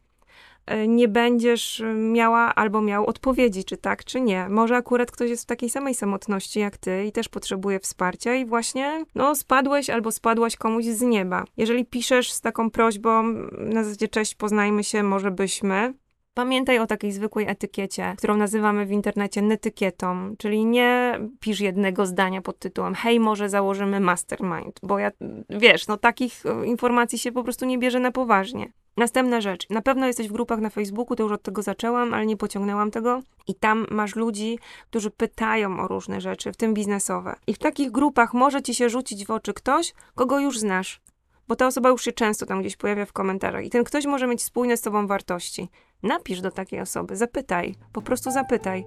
nie 0.87 1.09
będziesz 1.09 1.83
miała 1.95 2.55
albo 2.55 2.81
miał 2.81 3.07
odpowiedzi, 3.07 3.65
czy 3.65 3.77
tak, 3.77 4.05
czy 4.05 4.21
nie. 4.21 4.49
Może 4.49 4.77
akurat 4.77 5.11
ktoś 5.11 5.31
jest 5.31 5.43
w 5.43 5.47
takiej 5.47 5.71
samej 5.71 5.95
samotności 5.95 6.61
jak 6.61 6.77
ty 6.77 7.05
i 7.05 7.13
też 7.13 7.29
potrzebuje 7.29 7.81
wsparcia 7.81 8.35
i 8.35 8.47
właśnie, 8.47 9.05
no, 9.15 9.35
spadłeś 9.35 9.91
albo 9.91 10.13
spadłaś 10.13 10.57
komuś 10.57 10.85
z 10.85 11.03
nieba. 11.03 11.45
Jeżeli 11.57 11.85
piszesz 11.85 12.33
z 12.33 12.41
taką 12.41 12.71
prośbą, 12.71 13.23
na 13.59 13.85
zasadzie 13.85 14.09
cześć, 14.09 14.35
poznajmy 14.35 14.85
się, 14.85 15.03
może 15.03 15.31
byśmy, 15.31 15.95
Pamiętaj 16.35 16.79
o 16.79 16.87
takiej 16.87 17.13
zwykłej 17.13 17.47
etykiecie, 17.49 18.15
którą 18.19 18.37
nazywamy 18.37 18.87
w 18.87 18.91
internecie 18.91 19.43
netykietą, 19.43 20.35
czyli 20.39 20.65
nie 20.65 21.21
pisz 21.41 21.61
jednego 21.61 22.07
zdania 22.07 22.43
pod 22.43 22.59
tytułem 22.59 22.95
hej, 22.95 23.21
może 23.21 23.49
założymy 23.49 24.01
mastermind, 24.01 24.81
bo 24.83 24.99
ja, 24.99 25.11
wiesz, 25.51 25.87
no 25.87 25.97
takich 25.97 26.47
e, 26.47 26.67
informacji 26.67 27.19
się 27.19 27.33
po 27.33 27.45
prostu 27.45 27.67
nie 27.67 27.79
bierze 27.79 28.01
na 28.01 28.13
poważnie. 28.13 28.73
Następna 28.97 29.41
rzecz. 29.41 29.71
Na 29.71 29.83
pewno 29.83 30.07
jesteś 30.07 30.29
w 30.29 30.33
grupach 30.33 30.61
na 30.61 30.71
Facebooku, 30.71 31.17
to 31.17 31.23
już 31.23 31.33
od 31.33 31.43
tego 31.43 31.63
zaczęłam, 31.63 32.15
ale 32.15 32.27
nie 32.27 32.37
pociągnęłam 32.37 32.91
tego. 32.91 33.21
I 33.47 33.55
tam 33.55 33.87
masz 33.91 34.17
ludzi, 34.17 34.59
którzy 34.91 35.11
pytają 35.11 35.81
o 35.81 35.89
różne 35.89 36.21
rzeczy, 36.21 36.53
w 36.53 36.57
tym 36.57 36.75
biznesowe. 36.75 37.37
I 37.47 37.55
w 37.55 37.59
takich 37.59 37.91
grupach 37.91 38.35
może 38.35 38.63
ci 38.63 38.75
się 38.75 38.91
rzucić 38.91 39.27
w 39.27 39.31
oczy 39.31 39.55
ktoś, 39.55 39.95
kogo 40.15 40.41
już 40.41 40.59
znasz. 40.59 41.01
Bo 41.49 41.57
ta 41.57 41.67
osoba 41.67 41.89
już 41.89 42.05
się 42.05 42.13
często 42.13 42.47
tam 42.47 42.61
gdzieś 42.61 42.77
pojawia 42.77 43.07
w 43.07 43.13
komentarzach. 43.13 43.65
I 43.65 43.71
ten 43.71 43.85
ktoś 43.85 44.07
może 44.07 44.27
mieć 44.27 44.43
spójne 44.43 44.77
z 44.77 44.81
tobą 44.81 45.07
wartości. 45.07 45.69
Napisz 46.03 46.41
do 46.41 46.51
takiej 46.51 46.81
osoby, 46.81 47.17
zapytaj. 47.17 47.75
Po 47.93 48.03
prostu 48.03 48.31
zapytaj. 48.31 48.85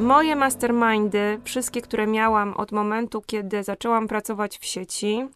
Moje 0.00 0.36
mastermindy, 0.36 1.40
wszystkie, 1.44 1.82
które 1.82 2.06
miałam 2.06 2.54
od 2.54 2.72
momentu, 2.72 3.22
kiedy 3.26 3.62
zaczęłam 3.62 4.08
pracować 4.08 4.58
w 4.58 4.64
sieci, 4.64 5.28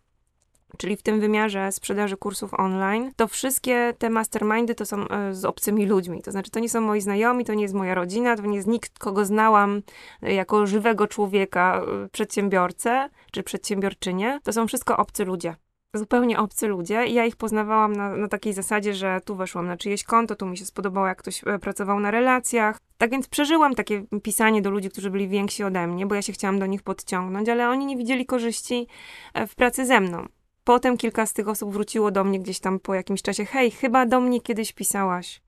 czyli 0.78 0.96
w 0.96 1.02
tym 1.02 1.20
wymiarze 1.20 1.72
sprzedaży 1.72 2.16
kursów 2.16 2.54
online, 2.54 3.12
to 3.16 3.28
wszystkie 3.28 3.94
te 3.98 4.10
mastermindy 4.10 4.74
to 4.74 4.86
są 4.86 5.08
e, 5.08 5.34
z 5.34 5.44
obcymi 5.44 5.86
ludźmi. 5.86 6.22
To 6.22 6.30
znaczy, 6.30 6.50
to 6.50 6.60
nie 6.60 6.68
są 6.68 6.80
moi 6.80 7.00
znajomi, 7.00 7.44
to 7.44 7.54
nie 7.54 7.62
jest 7.62 7.74
moja 7.74 7.94
rodzina, 7.94 8.36
to 8.36 8.42
nie 8.42 8.56
jest 8.56 8.68
nikt, 8.68 8.98
kogo 8.98 9.24
znałam 9.24 9.82
e, 10.22 10.34
jako 10.34 10.66
żywego 10.66 11.06
człowieka, 11.06 11.82
e, 12.04 12.08
przedsiębiorcę 12.08 13.08
czy 13.32 13.42
przedsiębiorczynię. 13.42 14.40
To 14.42 14.52
są 14.52 14.66
wszystko 14.66 14.96
obcy 14.96 15.24
ludzie 15.24 15.56
zupełnie 15.94 16.38
obcy 16.38 16.66
ludzie 16.68 17.06
ja 17.06 17.24
ich 17.24 17.36
poznawałam 17.36 17.92
na, 17.92 18.16
na, 18.16 18.28
takiej 18.28 18.52
zasadzie, 18.52 18.94
że 18.94 19.20
tu 19.24 19.36
weszłam 19.36 19.66
na 19.66 19.76
czyjeś 19.76 20.04
konto, 20.04 20.36
tu 20.36 20.46
mi 20.46 20.58
się 20.58 20.64
spodobało, 20.64 21.06
jak 21.06 21.18
ktoś 21.18 21.42
pracował 21.60 22.00
na 22.00 22.10
relacjach. 22.10 22.78
Tak 22.98 23.10
więc 23.10 23.28
przeżyłam 23.28 23.74
takie 23.74 24.04
pisanie 24.22 24.62
do 24.62 24.70
ludzi, 24.70 24.90
którzy 24.90 25.10
byli 25.10 25.28
więksi 25.28 25.64
ode 25.64 25.86
mnie, 25.86 26.06
bo 26.06 26.14
ja 26.14 26.22
się 26.22 26.32
chciałam 26.32 26.58
do 26.58 26.66
nich 26.66 26.82
podciągnąć, 26.82 27.48
ale 27.48 27.68
oni 27.68 27.86
nie 27.86 27.96
widzieli 27.96 28.26
korzyści 28.26 28.86
w 29.48 29.54
pracy 29.54 29.86
ze 29.86 30.00
mną. 30.00 30.26
Potem 30.68 30.96
kilka 30.96 31.26
z 31.26 31.32
tych 31.32 31.48
osób 31.48 31.72
wróciło 31.72 32.10
do 32.10 32.24
mnie 32.24 32.40
gdzieś 32.40 32.60
tam 32.60 32.80
po 32.80 32.94
jakimś 32.94 33.22
czasie. 33.22 33.44
Hej, 33.44 33.70
chyba 33.70 34.06
do 34.06 34.20
mnie 34.20 34.40
kiedyś 34.40 34.72
pisałaś. 34.72 35.40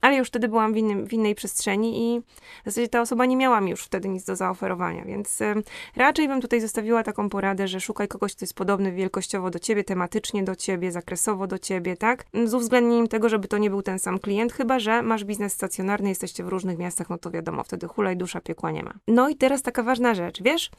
Ale 0.00 0.16
już 0.16 0.28
wtedy 0.28 0.48
byłam 0.48 0.72
w, 0.72 0.76
innym, 0.76 1.06
w 1.06 1.12
innej 1.12 1.34
przestrzeni 1.34 2.14
i 2.14 2.20
w 2.62 2.64
zasadzie 2.64 2.88
ta 2.88 3.00
osoba 3.00 3.26
nie 3.26 3.36
miała 3.36 3.60
mi 3.60 3.70
już 3.70 3.84
wtedy 3.84 4.08
nic 4.08 4.24
do 4.24 4.36
zaoferowania, 4.36 5.04
więc 5.04 5.40
y, 5.40 5.54
raczej 5.96 6.28
bym 6.28 6.40
tutaj 6.40 6.60
zostawiła 6.60 7.02
taką 7.02 7.28
poradę, 7.28 7.68
że 7.68 7.80
szukaj 7.80 8.08
kogoś, 8.08 8.34
kto 8.34 8.42
jest 8.42 8.54
podobny 8.54 8.92
wielkościowo 8.92 9.50
do 9.50 9.58
ciebie, 9.58 9.84
tematycznie 9.84 10.44
do 10.44 10.56
ciebie, 10.56 10.92
zakresowo 10.92 11.46
do 11.46 11.58
ciebie, 11.58 11.96
tak? 11.96 12.24
Z 12.44 12.54
uwzględnieniem 12.54 13.08
tego, 13.08 13.28
żeby 13.28 13.48
to 13.48 13.58
nie 13.58 13.70
był 13.70 13.82
ten 13.82 13.98
sam 13.98 14.18
klient, 14.18 14.52
chyba 14.52 14.78
że 14.78 15.02
masz 15.02 15.24
biznes 15.24 15.52
stacjonarny, 15.52 16.08
jesteście 16.08 16.44
w 16.44 16.48
różnych 16.48 16.78
miastach, 16.78 17.10
no 17.10 17.18
to 17.18 17.30
wiadomo, 17.30 17.64
wtedy 17.64 17.88
hulaj 17.88 18.16
dusza, 18.16 18.40
piekła 18.40 18.70
nie 18.70 18.82
ma. 18.82 18.94
No 19.06 19.28
i 19.28 19.36
teraz 19.36 19.62
taka 19.62 19.82
ważna 19.82 20.14
rzecz, 20.14 20.42
wiesz? 20.42 20.70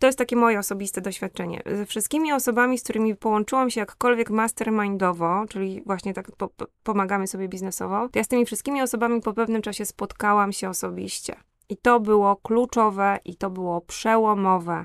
To 0.00 0.06
jest 0.06 0.18
takie 0.18 0.36
moje 0.36 0.58
osobiste 0.58 1.00
doświadczenie. 1.00 1.62
Ze 1.76 1.86
wszystkimi 1.86 2.32
osobami, 2.32 2.78
z 2.78 2.82
którymi 2.82 3.16
połączyłam 3.16 3.70
się 3.70 3.80
jakkolwiek 3.80 4.30
mastermindowo, 4.30 5.44
czyli 5.48 5.82
właśnie 5.86 6.14
tak 6.14 6.32
po, 6.36 6.48
po, 6.48 6.66
pomagamy 6.82 7.26
sobie 7.26 7.48
biznesowo, 7.48 8.08
to 8.08 8.18
ja 8.18 8.24
z 8.24 8.28
tymi 8.28 8.46
wszystkimi 8.46 8.82
osobami 8.82 9.20
po 9.20 9.32
pewnym 9.32 9.62
czasie 9.62 9.84
spotkałam 9.84 10.52
się 10.52 10.68
osobiście. 10.68 11.36
I 11.68 11.76
to 11.76 12.00
było 12.00 12.36
kluczowe 12.36 13.18
i 13.24 13.36
to 13.36 13.50
było 13.50 13.80
przełomowe 13.80 14.84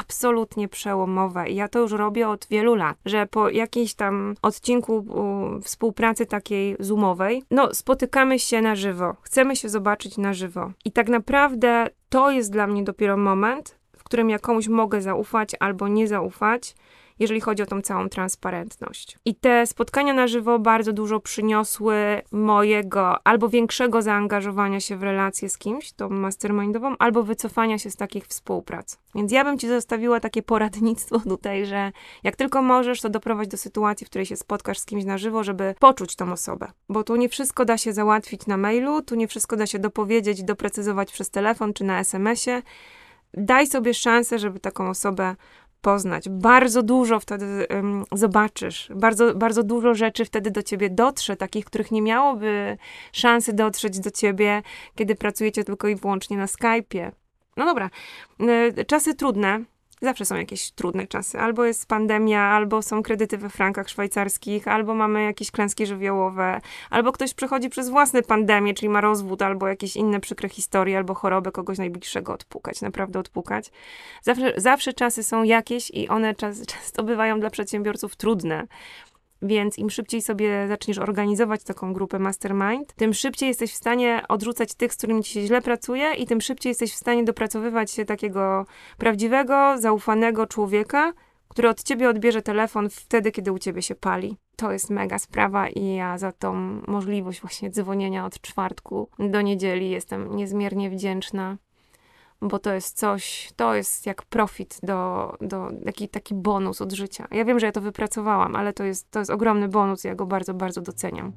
absolutnie 0.00 0.68
przełomowe 0.68 1.48
i 1.48 1.54
ja 1.54 1.68
to 1.68 1.78
już 1.78 1.92
robię 1.92 2.28
od 2.28 2.46
wielu 2.50 2.74
lat, 2.74 2.96
że 3.04 3.26
po 3.26 3.50
jakiejś 3.50 3.94
tam 3.94 4.34
odcinku 4.42 4.96
u, 4.96 5.60
współpracy 5.60 6.26
takiej 6.26 6.76
zoomowej, 6.80 7.42
no 7.50 7.74
spotykamy 7.74 8.38
się 8.38 8.62
na 8.62 8.76
żywo, 8.76 9.16
chcemy 9.22 9.56
się 9.56 9.68
zobaczyć 9.68 10.18
na 10.18 10.34
żywo 10.34 10.72
i 10.84 10.92
tak 10.92 11.08
naprawdę 11.08 11.86
to 12.08 12.30
jest 12.30 12.52
dla 12.52 12.66
mnie 12.66 12.84
dopiero 12.84 13.16
moment, 13.16 13.78
którym 14.06 14.30
ja 14.30 14.38
komuś 14.38 14.68
mogę 14.68 15.02
zaufać 15.02 15.50
albo 15.60 15.88
nie 15.88 16.08
zaufać, 16.08 16.74
jeżeli 17.18 17.40
chodzi 17.40 17.62
o 17.62 17.66
tą 17.66 17.82
całą 17.82 18.08
transparentność. 18.08 19.18
I 19.24 19.34
te 19.34 19.66
spotkania 19.66 20.12
na 20.12 20.26
żywo 20.26 20.58
bardzo 20.58 20.92
dużo 20.92 21.20
przyniosły 21.20 22.22
mojego 22.32 23.26
albo 23.26 23.48
większego 23.48 24.02
zaangażowania 24.02 24.80
się 24.80 24.96
w 24.96 25.02
relację 25.02 25.48
z 25.48 25.58
kimś, 25.58 25.92
tą 25.92 26.08
mastermindową, 26.08 26.96
albo 26.98 27.22
wycofania 27.22 27.78
się 27.78 27.90
z 27.90 27.96
takich 27.96 28.26
współprac. 28.26 28.98
Więc 29.14 29.32
ja 29.32 29.44
bym 29.44 29.58
ci 29.58 29.68
zostawiła 29.68 30.20
takie 30.20 30.42
poradnictwo 30.42 31.20
tutaj, 31.34 31.66
że 31.66 31.92
jak 32.22 32.36
tylko 32.36 32.62
możesz, 32.62 33.00
to 33.00 33.08
doprowadź 33.08 33.48
do 33.48 33.56
sytuacji, 33.56 34.06
w 34.06 34.10
której 34.10 34.26
się 34.26 34.36
spotkasz 34.36 34.78
z 34.78 34.84
kimś 34.84 35.04
na 35.04 35.18
żywo, 35.18 35.44
żeby 35.44 35.74
poczuć 35.78 36.16
tą 36.16 36.32
osobę. 36.32 36.72
Bo 36.88 37.04
tu 37.04 37.16
nie 37.16 37.28
wszystko 37.28 37.64
da 37.64 37.78
się 37.78 37.92
załatwić 37.92 38.46
na 38.46 38.56
mailu, 38.56 39.02
tu 39.02 39.14
nie 39.14 39.28
wszystko 39.28 39.56
da 39.56 39.66
się 39.66 39.78
dopowiedzieć, 39.78 40.42
doprecyzować 40.42 41.12
przez 41.12 41.30
telefon 41.30 41.72
czy 41.72 41.84
na 41.84 42.00
SMS-ie 42.00 42.62
daj 43.34 43.66
sobie 43.66 43.94
szansę, 43.94 44.38
żeby 44.38 44.60
taką 44.60 44.88
osobę 44.88 45.36
poznać. 45.80 46.28
Bardzo 46.28 46.82
dużo 46.82 47.20
wtedy 47.20 47.66
um, 47.70 48.04
zobaczysz, 48.12 48.88
bardzo, 48.94 49.34
bardzo 49.34 49.62
dużo 49.62 49.94
rzeczy 49.94 50.24
wtedy 50.24 50.50
do 50.50 50.62
ciebie 50.62 50.90
dotrze, 50.90 51.36
takich, 51.36 51.64
których 51.64 51.90
nie 51.90 52.02
miałoby 52.02 52.78
szansy 53.12 53.52
dotrzeć 53.52 54.00
do 54.00 54.10
ciebie, 54.10 54.62
kiedy 54.94 55.14
pracujecie 55.14 55.64
tylko 55.64 55.88
i 55.88 55.96
wyłącznie 55.96 56.36
na 56.36 56.46
Skype'ie. 56.46 57.10
No 57.56 57.64
dobra, 57.64 57.90
y, 58.78 58.84
czasy 58.84 59.14
trudne, 59.14 59.64
Zawsze 60.02 60.24
są 60.24 60.36
jakieś 60.36 60.70
trudne 60.70 61.06
czasy. 61.06 61.38
Albo 61.38 61.64
jest 61.64 61.86
pandemia, 61.86 62.40
albo 62.42 62.82
są 62.82 63.02
kredyty 63.02 63.38
we 63.38 63.50
frankach 63.50 63.88
szwajcarskich, 63.88 64.68
albo 64.68 64.94
mamy 64.94 65.24
jakieś 65.24 65.50
klęski 65.50 65.86
żywiołowe, 65.86 66.60
albo 66.90 67.12
ktoś 67.12 67.34
przechodzi 67.34 67.68
przez 67.68 67.88
własne 67.88 68.22
pandemie, 68.22 68.74
czyli 68.74 68.88
ma 68.88 69.00
rozwód, 69.00 69.42
albo 69.42 69.68
jakieś 69.68 69.96
inne 69.96 70.20
przykre 70.20 70.48
historie, 70.48 70.96
albo 70.96 71.14
chorobę 71.14 71.52
kogoś 71.52 71.78
najbliższego 71.78 72.32
odpukać, 72.32 72.80
naprawdę 72.80 73.18
odpukać. 73.18 73.70
Zawsze, 74.22 74.52
zawsze 74.56 74.92
czasy 74.92 75.22
są 75.22 75.42
jakieś 75.42 75.90
i 75.90 76.08
one 76.08 76.34
czas, 76.34 76.66
często 76.72 77.02
bywają 77.02 77.40
dla 77.40 77.50
przedsiębiorców 77.50 78.16
trudne. 78.16 78.66
Więc 79.42 79.78
im 79.78 79.90
szybciej 79.90 80.22
sobie 80.22 80.68
zaczniesz 80.68 80.98
organizować 80.98 81.64
taką 81.64 81.92
grupę 81.92 82.18
mastermind, 82.18 82.94
tym 82.94 83.14
szybciej 83.14 83.48
jesteś 83.48 83.72
w 83.72 83.76
stanie 83.76 84.22
odrzucać 84.28 84.74
tych, 84.74 84.92
z 84.92 84.96
którymi 84.96 85.22
ci 85.22 85.32
się 85.32 85.46
źle 85.46 85.62
pracuje 85.62 86.14
i 86.14 86.26
tym 86.26 86.40
szybciej 86.40 86.70
jesteś 86.70 86.92
w 86.92 86.96
stanie 86.96 87.24
dopracowywać 87.24 87.90
się 87.90 88.04
takiego 88.04 88.66
prawdziwego, 88.98 89.78
zaufanego 89.78 90.46
człowieka, 90.46 91.12
który 91.48 91.68
od 91.68 91.82
ciebie 91.82 92.08
odbierze 92.08 92.42
telefon 92.42 92.90
wtedy, 92.90 93.32
kiedy 93.32 93.52
u 93.52 93.58
ciebie 93.58 93.82
się 93.82 93.94
pali. 93.94 94.36
To 94.56 94.72
jest 94.72 94.90
mega 94.90 95.18
sprawa 95.18 95.68
i 95.68 95.94
ja 95.94 96.18
za 96.18 96.32
tą 96.32 96.54
możliwość 96.86 97.40
właśnie 97.40 97.70
dzwonienia 97.70 98.26
od 98.26 98.40
czwartku 98.40 99.08
do 99.18 99.42
niedzieli 99.42 99.90
jestem 99.90 100.36
niezmiernie 100.36 100.90
wdzięczna, 100.90 101.56
bo 102.42 102.58
to 102.58 102.72
jest 102.72 102.98
coś, 102.98 103.52
to 103.56 103.74
jest 103.74 104.06
jak 104.06 104.22
profit 104.22 104.78
do, 104.82 105.32
do 105.40 105.68
taki, 105.84 106.08
taki 106.08 106.34
bonus 106.34 106.82
od 106.82 106.92
życia. 106.92 107.28
Ja 107.30 107.44
wiem, 107.44 107.60
że 107.60 107.66
ja 107.66 107.72
to 107.72 107.80
wypracowałam, 107.80 108.56
ale 108.56 108.72
to 108.72 108.84
jest, 108.84 109.10
to 109.10 109.18
jest 109.18 109.30
ogromny 109.30 109.68
bonus, 109.68 110.04
ja 110.04 110.14
go 110.14 110.26
bardzo, 110.26 110.54
bardzo 110.54 110.80
doceniam. 110.80 111.32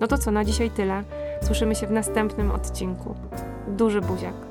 No 0.00 0.06
to 0.06 0.18
co, 0.18 0.30
na 0.30 0.44
dzisiaj 0.44 0.70
tyle. 0.70 1.04
Słyszymy 1.42 1.74
się 1.74 1.86
w 1.86 1.90
następnym 1.90 2.50
odcinku. 2.50 3.14
Duży 3.68 4.00
buziak. 4.00 4.47